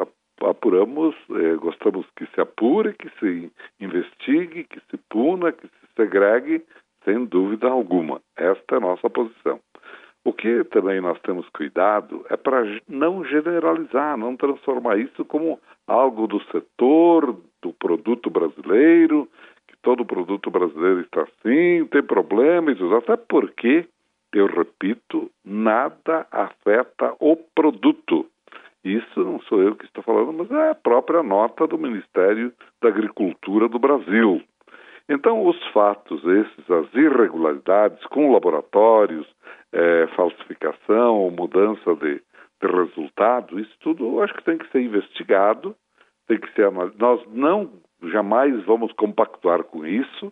Apuramos, 0.42 1.16
é, 1.32 1.56
gostamos 1.56 2.06
que 2.16 2.26
se 2.28 2.40
apure, 2.40 2.94
que 2.94 3.10
se 3.20 3.52
investigue, 3.80 4.64
que 4.64 4.80
se 4.90 4.98
puna, 5.10 5.52
que 5.52 5.68
se 5.68 5.88
segregue, 5.96 6.64
sem 7.04 7.26
dúvida 7.26 7.68
alguma. 7.68 8.22
Esta 8.38 8.76
é 8.76 8.78
a 8.78 8.82
nossa 8.82 9.10
posição. 9.10 9.60
O 10.30 10.34
que 10.34 10.64
também 10.66 11.02
nós 11.02 11.20
temos 11.22 11.50
cuidado 11.50 12.24
é 12.30 12.38
para 12.38 12.64
não 12.88 13.26
generalizar, 13.26 14.16
não 14.16 14.38
transformar 14.38 15.00
isso 15.00 15.26
como 15.26 15.60
algo 15.88 16.28
do 16.28 16.40
setor, 16.52 17.36
do 17.64 17.74
produto 17.74 18.30
brasileiro, 18.30 19.28
todo 19.82 20.06
produto 20.06 20.52
brasileiro 20.52 21.00
está 21.00 21.24
assim, 21.24 21.84
tem 21.88 22.04
problemas, 22.04 22.80
até 22.94 23.18
porque, 23.18 23.88
eu 24.32 24.46
repito, 24.46 25.32
nada 25.44 26.28
afeta 26.32 27.16
o 27.20 27.36
produto. 27.36 28.28
Isso 28.86 29.24
não 29.24 29.42
sou 29.42 29.64
eu 29.64 29.76
que 29.76 29.86
estou 29.86 30.04
falando, 30.04 30.32
mas 30.32 30.52
é 30.52 30.70
a 30.70 30.76
própria 30.76 31.24
nota 31.24 31.66
do 31.66 31.80
Ministério 31.80 32.54
da 32.80 32.90
Agricultura 32.90 33.68
do 33.68 33.80
Brasil. 33.80 34.44
Então, 35.10 35.44
os 35.44 35.58
fatos, 35.70 36.24
esses, 36.24 36.70
as 36.70 36.94
irregularidades 36.94 38.06
com 38.06 38.32
laboratórios, 38.32 39.26
é, 39.72 40.08
falsificação, 40.16 41.30
mudança 41.32 41.96
de, 41.96 42.22
de 42.62 42.68
isso 43.60 43.76
tudo 43.80 44.22
acho 44.22 44.34
que 44.34 44.44
tem 44.44 44.58
que 44.58 44.70
ser 44.72 44.82
investigado, 44.82 45.76
tem 46.28 46.40
que 46.40 46.52
ser 46.54 46.66
Nós 46.98 47.22
não 47.28 47.72
jamais 48.04 48.64
vamos 48.66 48.92
compactuar 48.94 49.64
com 49.64 49.86
isso, 49.86 50.32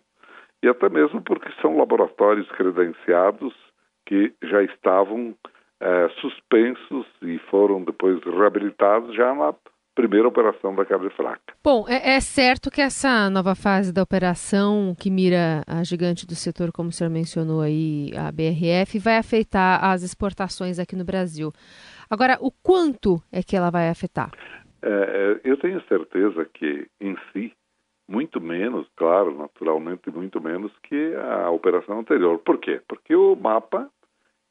e 0.62 0.68
até 0.68 0.88
mesmo 0.88 1.22
porque 1.22 1.50
são 1.60 1.76
laboratórios 1.76 2.48
credenciados 2.52 3.54
que 4.06 4.32
já 4.42 4.62
estavam 4.62 5.34
é, 5.80 6.08
suspensos 6.20 7.06
e 7.22 7.38
foram 7.50 7.84
depois 7.84 8.20
reabilitados 8.24 9.14
já 9.14 9.34
na 9.34 9.54
primeira 9.98 10.28
operação 10.28 10.76
da 10.76 10.84
carne 10.84 11.10
fraca. 11.10 11.52
Bom, 11.64 11.84
é, 11.88 12.14
é, 12.14 12.20
certo 12.20 12.70
que 12.70 12.80
essa 12.80 13.28
nova 13.28 13.56
fase 13.56 13.92
da 13.92 14.00
operação 14.00 14.94
que 14.96 15.10
mira 15.10 15.64
a 15.66 15.82
gigante 15.82 16.24
do 16.24 16.36
setor, 16.36 16.70
como 16.70 16.90
o 16.90 16.92
senhor 16.92 17.10
mencionou 17.10 17.60
aí, 17.60 18.12
a 18.16 18.30
BRF, 18.30 18.96
vai 19.00 19.16
afetar 19.16 19.84
as 19.84 20.04
exportações 20.04 20.78
aqui 20.78 20.94
no 20.94 21.04
Brasil. 21.04 21.52
Agora, 22.08 22.38
o 22.40 22.52
quanto 22.52 23.20
é 23.32 23.42
que 23.42 23.56
ela 23.56 23.70
vai 23.70 23.88
afetar? 23.88 24.30
É, 24.80 25.40
eu 25.42 25.56
tenho 25.56 25.82
certeza 25.88 26.44
que, 26.54 26.86
em 27.00 27.16
si, 27.32 27.52
muito 28.06 28.40
menos, 28.40 28.86
claro, 28.94 29.36
naturalmente 29.36 30.12
muito 30.12 30.40
menos 30.40 30.70
que 30.84 31.12
a 31.16 31.50
operação 31.50 31.98
anterior. 31.98 32.38
Por 32.38 32.58
quê? 32.58 32.80
Porque 32.86 33.16
o 33.16 33.34
mapa 33.34 33.90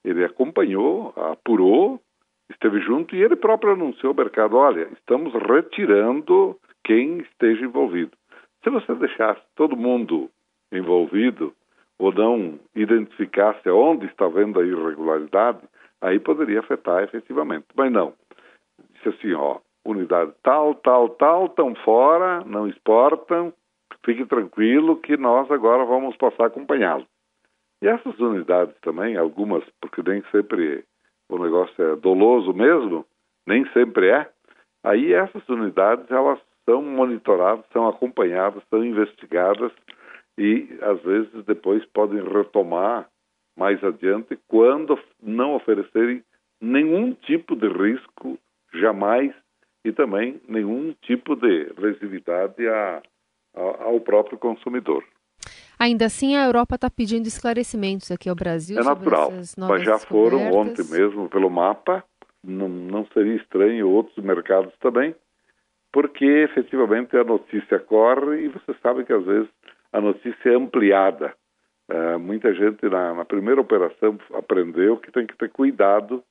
ele 0.04 0.26
acompanhou, 0.26 1.14
apurou, 1.16 2.02
esteve 2.50 2.80
junto 2.82 3.16
e 3.16 3.24
ele 3.24 3.36
próprio 3.36 3.74
anunciou 3.74 4.12
ao 4.12 4.18
mercado: 4.18 4.56
olha, 4.56 4.88
estamos 4.94 5.34
retirando 5.34 6.58
quem 6.84 7.20
esteja 7.20 7.66
envolvido. 7.66 8.12
Se 8.64 8.70
você 8.70 8.94
deixasse 8.96 9.42
todo 9.56 9.76
mundo 9.76 10.30
envolvido 10.72 11.54
ou 12.00 12.12
não 12.12 12.60
identificasse 12.76 13.70
onde 13.70 14.06
está 14.06 14.26
havendo 14.26 14.60
a 14.60 14.66
irregularidade, 14.66 15.60
aí 16.02 16.20
poderia 16.20 16.60
afetar 16.60 17.04
efetivamente. 17.04 17.66
Mas 17.76 17.92
não. 17.92 18.14
Disse 18.94 19.10
assim, 19.10 19.34
ó, 19.34 19.60
unidade 19.86 20.32
tal, 20.44 20.76
tal, 20.76 21.10
tal, 21.10 21.46
estão 21.46 21.74
fora, 21.76 22.44
não 22.46 22.68
exportam, 22.68 23.54
fique 24.06 24.26
tranquilo 24.26 24.98
que 24.98 25.18
nós 25.18 25.50
agora 25.52 25.86
vamos 25.86 26.16
passar 26.18 26.44
a 26.44 26.48
acompanhá-lo. 26.48 27.06
E 27.82 27.88
essas 27.88 28.20
unidades 28.20 28.76
também, 28.82 29.18
algumas, 29.18 29.64
porque 29.82 30.02
nem 30.02 30.24
sempre 30.32 30.84
o 31.30 31.38
negócio 31.38 31.84
é 31.84 31.96
doloso 31.96 32.54
mesmo, 32.54 33.06
nem 33.46 33.66
sempre 33.72 34.10
é, 34.10 34.30
aí 34.84 35.14
essas 35.14 35.48
unidades 35.50 36.10
elas 36.10 36.40
são 36.66 36.82
monitoradas, 36.82 37.66
são 37.72 37.88
acompanhadas, 37.88 38.64
são 38.70 38.84
investigadas 38.84 39.72
e 40.38 40.68
às 40.82 41.02
vezes 41.02 41.46
depois 41.46 41.86
podem 41.86 42.22
retomar 42.24 43.08
mais 43.58 43.84
adiante 43.84 44.38
quando 44.48 45.00
não 45.22 45.56
oferecerem 45.56 46.24
nenhum 46.62 47.14
tipo 47.14 47.56
de 47.56 47.68
risco 47.68 48.38
jamais 48.74 49.34
e 49.84 49.92
também 49.92 50.40
nenhum 50.48 50.94
tipo 51.02 51.36
de 51.36 51.72
lesividade 51.78 52.68
a, 52.68 53.02
a, 53.56 53.84
ao 53.84 54.00
próprio 54.02 54.38
consumidor. 54.38 55.04
Ainda 55.80 56.06
assim, 56.06 56.36
a 56.36 56.46
Europa 56.46 56.76
está 56.76 56.90
pedindo 56.90 57.28
esclarecimentos 57.28 58.12
aqui 58.12 58.30
ao 58.30 58.36
Brasil. 58.36 58.80
É 58.80 58.84
natural, 58.84 59.32
mas 59.58 59.84
já 59.84 60.00
foram 60.00 60.52
ontem 60.52 60.84
mesmo 60.90 61.30
pelo 61.30 61.50
mapa. 61.50 62.04
Não, 62.44 62.68
não 62.68 63.06
seria 63.14 63.36
estranho 63.36 63.90
outros 63.90 64.24
mercados 64.24 64.74
também, 64.80 65.14
porque 65.92 66.26
efetivamente 66.26 67.16
a 67.18 67.24
notícia 67.24 67.78
corre 67.80 68.46
e 68.46 68.48
você 68.48 68.74
sabe 68.82 69.04
que 69.04 69.14
às 69.14 69.26
vezes 69.26 69.50
a 69.92 70.02
notícia 70.02 70.50
é 70.50 70.56
ampliada. 70.56 71.34
Uh, 71.90 72.20
muita 72.20 72.54
gente 72.54 72.88
na, 72.90 73.14
na, 73.14 73.26
primeira 73.26 73.62
operação 73.62 74.18
aprendeu 74.34 74.98
que 74.98 75.12
tem 75.12 75.26
que 75.26 75.38
ter 75.38 75.50
cuidado 75.50 76.22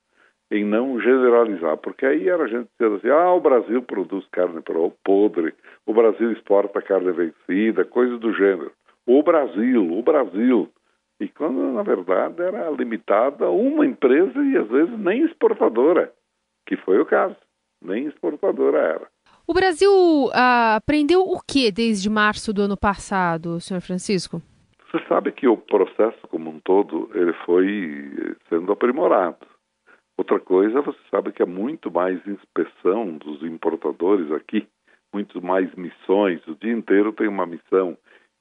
em 0.50 0.65
não 0.65 1.00
generalizar, 1.00 1.76
porque 1.79 2.05
aí 2.05 2.29
era 2.29 2.45
a 2.45 2.47
gente 2.47 2.69
dizendo 2.79 2.97
assim, 2.97 3.09
ah, 3.09 3.33
o 3.33 3.41
Brasil 3.41 3.83
produz 3.83 4.26
carne 4.31 4.62
podre, 5.03 5.55
o 5.87 5.95
Brasil 5.95 6.31
exporta 6.33 6.83
carne 6.83 7.11
vencida, 7.11 7.85
coisa 7.85 8.19
do 8.19 8.33
gênero. 8.35 8.71
O 9.06 9.22
Brasil, 9.22 9.92
o 9.92 10.02
Brasil. 10.02 10.68
E 11.20 11.28
quando, 11.28 11.72
na 11.72 11.82
verdade, 11.82 12.42
era 12.42 12.68
limitada 12.70 13.46
a 13.46 13.50
uma 13.50 13.86
empresa 13.86 14.38
e 14.44 14.56
às 14.56 14.68
vezes 14.68 14.98
nem 14.98 15.25
exportadora, 15.25 16.12
que 16.66 16.76
foi 16.76 17.00
o 17.00 17.06
caso. 17.06 17.36
Nem 17.80 18.06
exportadora 18.06 18.78
era. 18.78 19.08
O 19.46 19.54
Brasil 19.54 19.90
ah, 20.34 20.76
aprendeu 20.76 21.20
o 21.20 21.40
que 21.40 21.70
desde 21.70 22.10
março 22.10 22.52
do 22.52 22.62
ano 22.62 22.76
passado, 22.76 23.60
senhor 23.60 23.80
Francisco? 23.80 24.42
Você 24.90 25.04
sabe 25.06 25.30
que 25.30 25.46
o 25.46 25.56
processo 25.56 26.18
como 26.28 26.50
um 26.50 26.58
todo 26.58 27.10
ele 27.14 27.32
foi 27.44 28.36
sendo 28.48 28.72
aprimorado. 28.72 29.46
Outra 30.18 30.40
coisa, 30.40 30.80
você 30.80 30.98
sabe 31.10 31.32
que 31.32 31.42
há 31.42 31.46
muito 31.46 31.90
mais 31.90 32.18
inspeção 32.26 33.16
dos 33.18 33.42
importadores 33.42 34.32
aqui, 34.32 34.66
muito 35.12 35.42
mais 35.42 35.72
missões. 35.75 36.40
O 36.46 36.54
dia 36.54 36.72
inteiro 36.72 37.12
tem 37.12 37.28
uma 37.28 37.46
missão 37.46 37.96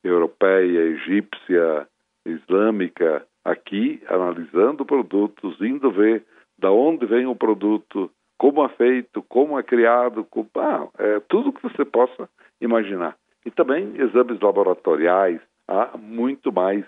europeia, 0.08 0.80
egípcia, 0.80 1.88
islâmica 2.26 3.26
aqui, 3.44 4.02
analisando 4.08 4.86
produtos, 4.86 5.60
indo 5.62 5.92
ver 5.92 6.24
da 6.58 6.72
onde 6.72 7.06
vem 7.06 7.26
o 7.26 7.36
produto, 7.36 8.10
como 8.38 8.64
é 8.66 8.70
feito, 8.70 9.22
como 9.24 9.60
é 9.60 9.64
criado, 9.64 10.26
como, 10.26 10.50
ah, 10.58 10.88
é, 10.98 11.20
tudo 11.22 11.54
que 11.54 11.62
você 11.62 11.86
possa 11.86 12.30
imaginar. 12.62 13.16
E 13.46 13.52
também 13.52 13.94
exames 13.98 14.40
laboratoriais, 14.40 15.40
há 15.68 15.98
muito 15.98 16.52
mais 16.52 16.86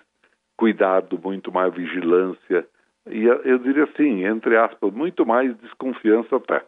cuidado, 0.58 1.20
muito 1.24 1.52
mais 1.52 1.74
vigilância, 1.74 2.68
e 3.10 3.24
eu 3.24 3.58
diria 3.60 3.86
assim, 3.86 4.26
entre 4.26 4.58
aspas, 4.58 4.92
muito 4.94 5.26
mais 5.26 5.56
desconfiança 5.58 6.36
até. 6.36 6.64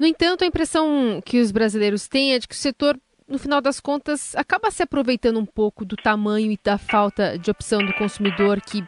No 0.00 0.06
entanto, 0.06 0.42
a 0.42 0.46
impressão 0.46 1.20
que 1.24 1.40
os 1.40 1.52
brasileiros 1.52 2.08
têm 2.08 2.34
é 2.34 2.38
de 2.38 2.48
que 2.48 2.54
o 2.54 2.58
setor, 2.58 2.96
no 3.26 3.38
final 3.38 3.60
das 3.60 3.80
contas, 3.80 4.34
acaba 4.36 4.70
se 4.70 4.82
aproveitando 4.82 5.38
um 5.38 5.46
pouco 5.46 5.84
do 5.84 5.96
tamanho 5.96 6.52
e 6.52 6.58
da 6.62 6.78
falta 6.78 7.38
de 7.38 7.50
opção 7.50 7.84
do 7.84 7.92
consumidor 7.94 8.60
que 8.60 8.84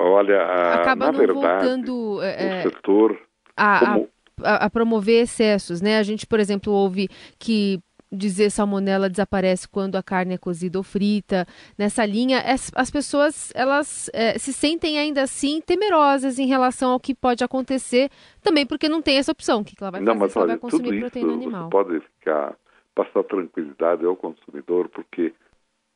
Olha, 0.00 0.42
acaba 0.74 1.06
na 1.06 1.12
não 1.12 1.18
verdade, 1.18 1.64
voltando 1.64 2.16
o 2.16 2.22
é, 2.22 2.62
setor 2.62 3.20
a, 3.56 3.78
como 3.78 4.08
a, 4.42 4.66
a, 4.66 4.70
promover 4.70 5.22
excessos, 5.22 5.80
né? 5.80 5.98
A 5.98 6.02
gente, 6.02 6.26
por 6.26 6.40
exemplo, 6.40 6.72
ouve 6.72 7.08
que 7.38 7.80
dizer 8.12 8.50
salmonela 8.50 9.08
desaparece 9.08 9.68
quando 9.68 9.94
a 9.94 10.02
carne 10.02 10.34
é 10.34 10.38
cozida 10.38 10.78
ou 10.78 10.82
frita. 10.82 11.46
Nessa 11.78 12.04
linha, 12.04 12.40
as, 12.40 12.70
as 12.74 12.90
pessoas 12.90 13.52
elas 13.54 14.10
é, 14.12 14.36
se 14.38 14.52
sentem 14.52 14.98
ainda 14.98 15.22
assim 15.22 15.60
temerosas 15.60 16.38
em 16.38 16.46
relação 16.46 16.90
ao 16.90 17.00
que 17.00 17.14
pode 17.14 17.44
acontecer, 17.44 18.10
também 18.42 18.66
porque 18.66 18.88
não 18.88 19.00
tem 19.00 19.18
essa 19.18 19.32
opção. 19.32 19.60
O 19.60 19.64
que 19.64 19.76
ela 19.80 19.92
vai 19.92 20.00
não, 20.00 20.14
fazer 20.14 20.20
mas, 20.20 20.32
se 20.32 20.38
ela 20.38 20.46
vai 20.48 20.58
consumir 20.58 21.00
proteína 21.00 21.32
animal? 21.32 21.64
Você 21.64 21.70
pode 21.70 22.00
ficar, 22.00 22.56
passar 22.94 23.22
tranquilidade 23.24 24.04
ao 24.04 24.16
consumidor, 24.16 24.88
porque 24.88 25.32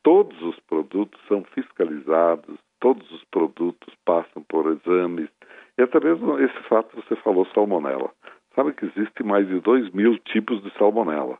todos 0.03 0.39
os 0.41 0.59
produtos 0.61 1.19
são 1.27 1.43
fiscalizados, 1.43 2.57
todos 2.79 3.09
os 3.11 3.23
produtos 3.25 3.93
passam 4.05 4.43
por 4.43 4.67
exames, 4.71 5.29
e 5.77 5.81
até 5.81 5.99
mesmo 5.99 6.39
esse 6.39 6.59
fato 6.69 6.95
você 6.95 7.15
falou 7.17 7.45
salmonela. 7.47 8.11
Sabe 8.55 8.73
que 8.73 8.85
existe 8.85 9.23
mais 9.23 9.47
de 9.47 9.59
2 9.59 9.91
mil 9.91 10.17
tipos 10.19 10.63
de 10.63 10.71
salmonela. 10.77 11.37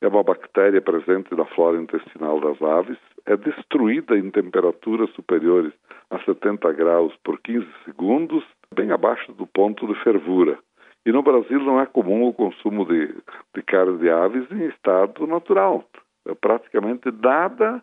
É 0.00 0.08
uma 0.08 0.22
bactéria 0.22 0.82
presente 0.82 1.34
na 1.34 1.44
flora 1.46 1.80
intestinal 1.80 2.40
das 2.40 2.60
aves, 2.60 2.98
é 3.24 3.36
destruída 3.36 4.16
em 4.16 4.30
temperaturas 4.30 5.10
superiores 5.10 5.72
a 6.10 6.18
70 6.18 6.72
graus 6.72 7.14
por 7.24 7.40
15 7.40 7.66
segundos, 7.84 8.44
bem 8.74 8.90
abaixo 8.92 9.32
do 9.32 9.46
ponto 9.46 9.86
de 9.86 9.94
fervura. 10.02 10.58
E 11.06 11.12
no 11.12 11.22
Brasil 11.22 11.60
não 11.60 11.80
é 11.80 11.86
comum 11.86 12.24
o 12.24 12.34
consumo 12.34 12.84
de, 12.84 13.14
de 13.54 13.62
carne 13.62 13.96
de 13.98 14.10
aves 14.10 14.50
em 14.50 14.66
estado 14.66 15.24
natural. 15.24 15.84
É 16.26 16.34
praticamente 16.34 17.12
nada 17.22 17.80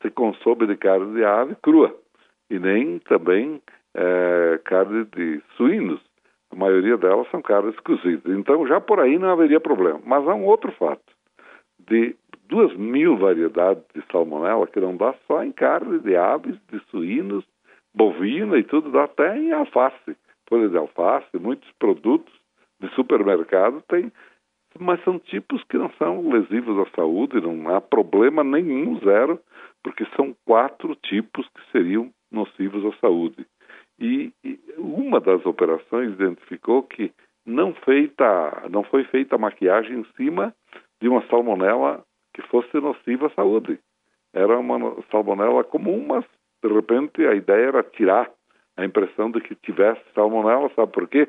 se 0.00 0.10
consome 0.10 0.66
de 0.66 0.76
carne 0.78 1.14
de 1.14 1.22
ave 1.22 1.54
crua 1.56 1.94
e 2.48 2.58
nem 2.58 2.98
também 3.00 3.60
é, 3.94 4.58
carne 4.64 5.04
de 5.14 5.42
suínos. 5.54 6.00
A 6.50 6.56
maioria 6.56 6.96
delas 6.96 7.30
são 7.30 7.42
carnes 7.42 7.78
cozidas. 7.80 8.34
Então, 8.38 8.66
já 8.66 8.80
por 8.80 9.00
aí 9.00 9.18
não 9.18 9.28
haveria 9.28 9.60
problema. 9.60 10.00
Mas 10.06 10.26
há 10.26 10.34
um 10.34 10.46
outro 10.46 10.72
fato: 10.72 11.04
de 11.90 12.16
duas 12.48 12.74
mil 12.74 13.18
variedades 13.18 13.84
de 13.94 14.02
salmonela, 14.10 14.66
que 14.66 14.80
não 14.80 14.96
dá 14.96 15.14
só 15.26 15.44
em 15.44 15.52
carne 15.52 15.98
de 15.98 16.16
aves, 16.16 16.56
de 16.70 16.80
suínos, 16.90 17.44
bovina 17.94 18.56
e 18.56 18.64
tudo, 18.64 18.90
dá 18.90 19.04
até 19.04 19.36
em 19.36 19.52
alface. 19.52 20.16
Folha 20.48 20.70
de 20.70 20.78
alface, 20.78 21.38
muitos 21.38 21.70
produtos 21.78 22.41
de 22.82 22.94
supermercado 22.94 23.82
têm. 23.88 24.12
Mas 24.78 25.02
são 25.04 25.18
tipos 25.18 25.62
que 25.64 25.76
não 25.76 25.90
são 25.98 26.30
lesivos 26.30 26.78
à 26.86 26.90
saúde, 26.96 27.40
não 27.40 27.74
há 27.74 27.80
problema 27.80 28.42
nenhum, 28.42 28.98
zero, 29.00 29.38
porque 29.82 30.06
são 30.16 30.34
quatro 30.46 30.94
tipos 30.96 31.46
que 31.48 31.70
seriam 31.70 32.10
nocivos 32.30 32.84
à 32.86 32.98
saúde. 32.98 33.46
E, 34.00 34.32
e 34.42 34.58
uma 34.78 35.20
das 35.20 35.44
operações 35.44 36.12
identificou 36.12 36.82
que 36.82 37.12
não, 37.44 37.74
feita, 37.74 38.66
não 38.70 38.82
foi 38.82 39.04
feita 39.04 39.34
a 39.34 39.38
maquiagem 39.38 40.00
em 40.00 40.06
cima 40.16 40.54
de 41.00 41.08
uma 41.08 41.26
salmonela 41.28 42.02
que 42.32 42.42
fosse 42.42 42.74
nociva 42.80 43.26
à 43.26 43.30
saúde. 43.30 43.78
Era 44.32 44.58
uma 44.58 44.96
salmonela 45.10 45.62
comum, 45.64 46.06
mas 46.06 46.24
de 46.64 46.72
repente 46.72 47.26
a 47.26 47.34
ideia 47.34 47.66
era 47.66 47.82
tirar 47.82 48.30
a 48.76 48.84
impressão 48.84 49.30
de 49.30 49.40
que 49.40 49.54
tivesse 49.56 50.00
salmonela, 50.14 50.70
sabe 50.74 50.92
por 50.92 51.06
quê? 51.06 51.28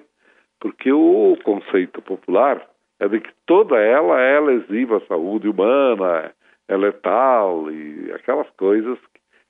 Porque 0.63 0.93
o 0.93 1.36
conceito 1.43 2.02
popular 2.02 2.65
é 2.97 3.06
de 3.10 3.19
que 3.19 3.30
toda 3.45 3.78
ela 3.78 4.17
é 4.21 4.39
lesiva 4.39 4.95
à 4.95 5.06
saúde 5.08 5.49
humana, 5.49 6.34
é 6.69 6.78
letal 6.78 7.69
e 7.69 8.10
aquelas 8.13 8.49
coisas 8.52 8.97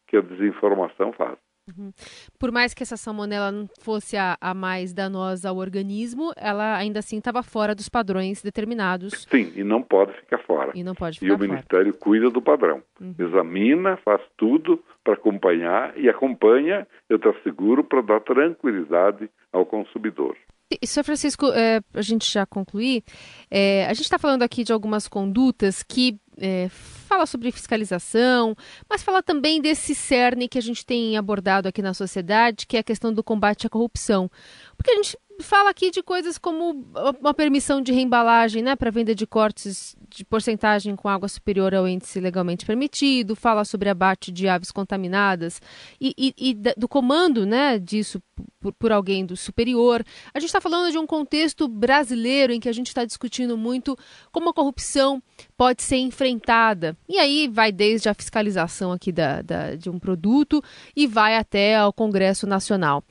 que 0.07 0.17
a 0.17 0.21
desinformação 0.21 1.13
faz. 1.13 1.37
Uhum. 1.69 1.91
Por 2.39 2.51
mais 2.51 2.73
que 2.73 2.81
essa 2.81 2.97
salmonela 2.97 3.51
não 3.51 3.67
fosse 3.79 4.17
a, 4.17 4.35
a, 4.41 4.55
mais 4.55 4.91
danosa 4.91 5.49
ao 5.49 5.57
organismo, 5.57 6.31
ela 6.35 6.75
ainda 6.75 6.97
assim 6.97 7.19
estava 7.19 7.43
fora 7.43 7.75
dos 7.75 7.87
padrões 7.87 8.41
determinados. 8.41 9.27
Sim, 9.29 9.53
e 9.55 9.63
não 9.63 9.83
pode 9.83 10.13
ficar 10.13 10.39
fora. 10.39 10.71
E 10.73 10.83
não 10.83 10.95
pode 10.95 11.19
ficar 11.19 11.31
E 11.31 11.31
o 11.31 11.37
fora. 11.37 11.47
Ministério 11.47 11.93
cuida 11.93 12.31
do 12.31 12.41
padrão. 12.41 12.81
Uhum. 12.99 13.13
Examina, 13.19 13.97
faz 13.97 14.19
tudo 14.35 14.83
para 15.03 15.13
acompanhar 15.13 15.95
e 15.95 16.09
acompanha, 16.09 16.87
eu 17.07 17.19
te 17.19 17.27
asseguro, 17.27 17.83
para 17.83 18.01
dar 18.01 18.19
tranquilidade 18.21 19.29
ao 19.51 19.63
consumidor. 19.63 20.35
E, 20.81 20.87
Sr. 20.87 21.03
Francisco, 21.03 21.47
é, 21.53 21.81
a 21.93 22.01
gente 22.01 22.31
já 22.31 22.45
concluir, 22.45 23.03
é, 23.49 23.85
a 23.85 23.93
gente 23.93 24.05
está 24.05 24.19
falando 24.19 24.43
aqui 24.43 24.63
de 24.63 24.73
algumas 24.73 25.07
condutas 25.07 25.83
que 25.83 26.19
é, 26.37 26.67
fala 26.69 27.25
sobre 27.25 27.51
fiscalização, 27.51 28.55
mas 28.89 29.03
fala 29.03 29.21
também 29.21 29.61
desse 29.61 29.93
cerne 29.93 30.47
que 30.47 30.57
a 30.57 30.61
gente 30.61 30.85
tem 30.85 31.15
abordado 31.17 31.67
aqui 31.67 31.81
na 31.81 31.93
sociedade, 31.93 32.65
que 32.65 32.77
é 32.77 32.79
a 32.79 32.83
questão 32.83 33.13
do 33.13 33.23
combate 33.23 33.67
à 33.67 33.69
corrupção. 33.69 34.29
Porque 34.75 34.91
a 34.91 34.95
gente 34.95 35.17
fala 35.41 35.69
aqui 35.69 35.89
de 35.89 36.03
coisas 36.03 36.37
como 36.37 36.85
uma 37.19 37.33
permissão 37.33 37.81
de 37.81 37.91
reembalagem 37.91 38.61
né, 38.61 38.75
para 38.75 38.91
venda 38.91 39.15
de 39.15 39.25
cortes 39.25 39.95
de 40.09 40.23
porcentagem 40.23 40.95
com 40.95 41.09
água 41.09 41.27
superior 41.27 41.73
ao 41.73 41.87
índice 41.87 42.19
legalmente 42.19 42.65
permitido, 42.65 43.35
fala 43.35 43.65
sobre 43.65 43.89
abate 43.89 44.31
de 44.31 44.47
aves 44.47 44.71
contaminadas 44.71 45.61
e, 45.99 46.13
e, 46.17 46.33
e 46.37 46.53
do 46.77 46.87
comando 46.87 47.45
né, 47.45 47.79
disso 47.79 48.21
por, 48.59 48.73
por 48.73 48.91
alguém 48.91 49.25
do 49.25 49.35
superior. 49.35 50.03
A 50.33 50.39
gente 50.39 50.49
está 50.49 50.61
falando 50.61 50.91
de 50.91 50.97
um 50.97 51.05
contexto 51.05 51.67
brasileiro 51.67 52.53
em 52.53 52.59
que 52.59 52.69
a 52.69 52.73
gente 52.73 52.87
está 52.87 53.05
discutindo 53.05 53.57
muito 53.57 53.97
como 54.31 54.49
a 54.49 54.53
corrupção 54.53 55.21
pode 55.57 55.83
ser 55.83 55.97
enfrentada. 55.97 56.97
E 57.07 57.17
aí 57.17 57.47
vai 57.47 57.71
desde 57.71 58.09
a 58.09 58.13
fiscalização 58.13 58.91
aqui 58.91 59.11
da, 59.11 59.41
da, 59.41 59.75
de 59.75 59.89
um 59.89 59.99
produto 59.99 60.61
e 60.95 61.07
vai 61.07 61.35
até 61.35 61.75
ao 61.75 61.93
Congresso 61.93 62.47
Nacional. 62.47 63.03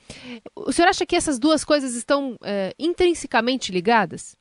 O 0.57 0.73
senhor 0.73 0.89
acha 0.89 1.07
que 1.07 1.17
essas 1.17 1.39
duas 1.39 1.65
coisas 1.65 1.95
estão 1.95 2.37
é, 2.43 2.75
intrinsecamente 2.79 3.73
ligadas? 3.73 4.37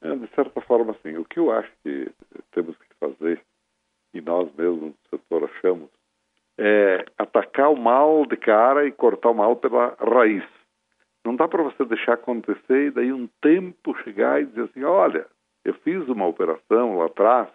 É, 0.00 0.14
de 0.14 0.28
certa 0.34 0.60
forma, 0.60 0.96
sim. 1.02 1.16
O 1.16 1.24
que 1.24 1.38
eu 1.38 1.50
acho 1.50 1.70
que 1.82 2.10
temos 2.52 2.76
que 2.76 2.86
fazer, 3.00 3.42
e 4.14 4.20
nós 4.20 4.48
mesmos 4.54 4.92
do 4.92 4.96
setor 5.10 5.44
achamos, 5.44 5.90
é 6.58 7.04
atacar 7.16 7.72
o 7.72 7.76
mal 7.76 8.26
de 8.26 8.36
cara 8.36 8.84
e 8.84 8.92
cortar 8.92 9.30
o 9.30 9.34
mal 9.34 9.54
pela 9.56 9.96
raiz. 10.00 10.44
Não 11.24 11.36
dá 11.36 11.46
para 11.46 11.62
você 11.62 11.84
deixar 11.84 12.14
acontecer 12.14 12.86
e 12.86 12.90
daí 12.90 13.12
um 13.12 13.28
tempo 13.40 13.96
chegar 14.02 14.42
e 14.42 14.46
dizer 14.46 14.62
assim, 14.62 14.82
olha, 14.82 15.26
eu 15.64 15.74
fiz 15.74 16.08
uma 16.08 16.26
operação 16.26 16.98
lá 16.98 17.06
atrás 17.06 17.48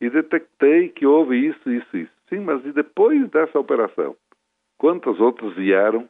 e 0.00 0.10
detectei 0.10 0.90
que 0.90 1.06
houve 1.06 1.46
isso, 1.46 1.70
isso, 1.70 1.96
isso. 1.96 2.12
Sim, 2.28 2.40
mas 2.40 2.64
e 2.66 2.72
depois 2.72 3.28
dessa 3.30 3.58
operação? 3.58 4.16
Quantas 4.78 5.18
outras 5.20 5.54
vieram 5.54 6.08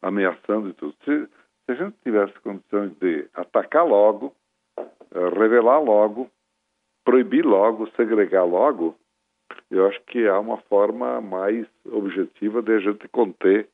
ameaçando 0.00 0.68
e 0.68 0.72
tudo? 0.74 0.94
Se, 1.04 1.26
se 1.26 1.72
a 1.72 1.74
gente 1.74 1.96
tivesse 2.04 2.38
condições 2.40 2.92
de 3.00 3.26
atacar 3.34 3.86
logo, 3.86 4.32
eh, 4.78 5.28
revelar 5.36 5.80
logo, 5.80 6.30
proibir 7.04 7.44
logo, 7.44 7.88
segregar 7.96 8.44
logo, 8.44 8.94
eu 9.76 9.86
acho 9.86 10.00
que 10.06 10.26
há 10.26 10.38
uma 10.38 10.58
forma 10.68 11.20
mais 11.20 11.66
objetiva 11.84 12.62
de 12.62 12.72
a 12.72 12.78
gente 12.80 13.08
conter 13.08 13.68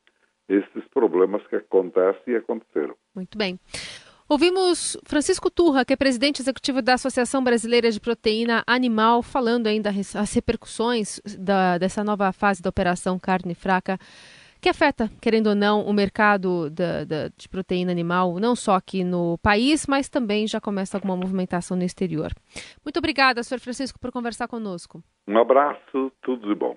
esses 0.49 0.83
problemas 0.93 1.45
que 1.47 1.55
acontecem 1.55 2.33
e 2.33 2.35
aconteceram. 2.35 2.95
Muito 3.15 3.37
bem. 3.37 3.59
Ouvimos 4.27 4.97
Francisco 5.05 5.51
Turra, 5.51 5.83
que 5.83 5.91
é 5.91 5.95
presidente 5.95 6.41
executivo 6.41 6.81
da 6.81 6.93
Associação 6.93 7.43
Brasileira 7.43 7.91
de 7.91 7.99
Proteína 7.99 8.63
Animal, 8.65 9.21
falando 9.21 9.67
ainda 9.67 9.89
as 9.89 10.33
repercussões 10.33 11.19
da, 11.37 11.77
dessa 11.77 12.03
nova 12.03 12.31
fase 12.31 12.61
da 12.61 12.69
Operação 12.69 13.19
Carne 13.19 13.53
Fraca 13.53 13.99
que 14.61 14.69
afeta, 14.69 15.09
querendo 15.19 15.47
ou 15.47 15.55
não, 15.55 15.83
o 15.83 15.91
mercado 15.91 16.69
da, 16.69 17.03
da, 17.03 17.27
de 17.35 17.49
proteína 17.49 17.91
animal, 17.91 18.39
não 18.39 18.55
só 18.55 18.75
aqui 18.75 19.03
no 19.03 19.39
país, 19.39 19.87
mas 19.87 20.07
também 20.07 20.45
já 20.45 20.61
começa 20.61 20.95
alguma 20.95 21.17
movimentação 21.17 21.75
no 21.75 21.83
exterior. 21.83 22.31
Muito 22.85 22.97
obrigada, 22.97 23.41
senhor 23.41 23.59
Francisco, 23.59 23.99
por 23.99 24.11
conversar 24.11 24.47
conosco. 24.47 25.03
Um 25.27 25.37
abraço, 25.37 26.11
tudo 26.21 26.47
de 26.47 26.55
bom. 26.55 26.75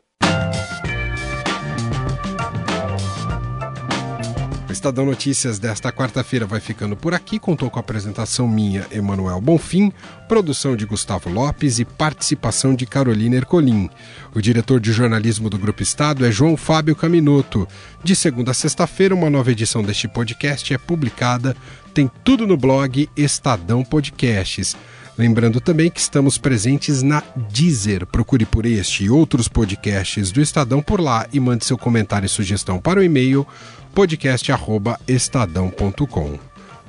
Estadão 4.84 5.06
Notícias 5.06 5.58
desta 5.58 5.90
quarta-feira 5.90 6.44
vai 6.44 6.60
ficando 6.60 6.94
por 6.94 7.14
aqui. 7.14 7.38
Contou 7.38 7.70
com 7.70 7.78
a 7.78 7.80
apresentação 7.80 8.46
minha, 8.46 8.86
Emanuel 8.90 9.40
Bonfim, 9.40 9.90
produção 10.28 10.76
de 10.76 10.84
Gustavo 10.84 11.30
Lopes 11.30 11.78
e 11.78 11.86
participação 11.86 12.74
de 12.74 12.84
Carolina 12.84 13.36
Ercolim. 13.36 13.88
O 14.34 14.42
diretor 14.42 14.80
de 14.80 14.92
jornalismo 14.92 15.48
do 15.48 15.56
Grupo 15.56 15.82
Estado 15.82 16.26
é 16.26 16.30
João 16.30 16.54
Fábio 16.54 16.94
Caminoto. 16.94 17.66
De 18.02 18.14
segunda 18.14 18.50
a 18.50 18.54
sexta-feira, 18.54 19.14
uma 19.14 19.30
nova 19.30 19.52
edição 19.52 19.82
deste 19.82 20.06
podcast 20.06 20.74
é 20.74 20.76
publicada. 20.76 21.56
Tem 21.94 22.10
tudo 22.22 22.46
no 22.46 22.56
blog 22.56 23.08
Estadão 23.16 23.82
Podcasts. 23.82 24.76
Lembrando 25.16 25.60
também 25.60 25.88
que 25.90 26.00
estamos 26.00 26.36
presentes 26.36 27.02
na 27.02 27.22
Deezer. 27.50 28.04
Procure 28.06 28.44
por 28.44 28.66
este 28.66 29.04
e 29.04 29.10
outros 29.10 29.46
podcasts 29.46 30.32
do 30.32 30.40
Estadão 30.40 30.82
por 30.82 31.00
lá 31.00 31.28
e 31.32 31.38
mande 31.38 31.64
seu 31.64 31.78
comentário 31.78 32.26
e 32.26 32.28
sugestão 32.28 32.80
para 32.80 32.98
o 32.98 33.02
e-mail 33.02 33.46
podcast@estadão.com. 33.94 36.38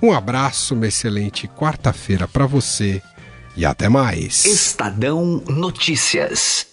Um 0.01 0.11
abraço, 0.11 0.73
uma 0.73 0.87
excelente 0.87 1.47
quarta-feira 1.47 2.27
para 2.27 2.45
você 2.45 3.01
e 3.55 3.65
até 3.65 3.87
mais. 3.87 4.43
Estadão 4.45 5.41
Notícias. 5.47 6.67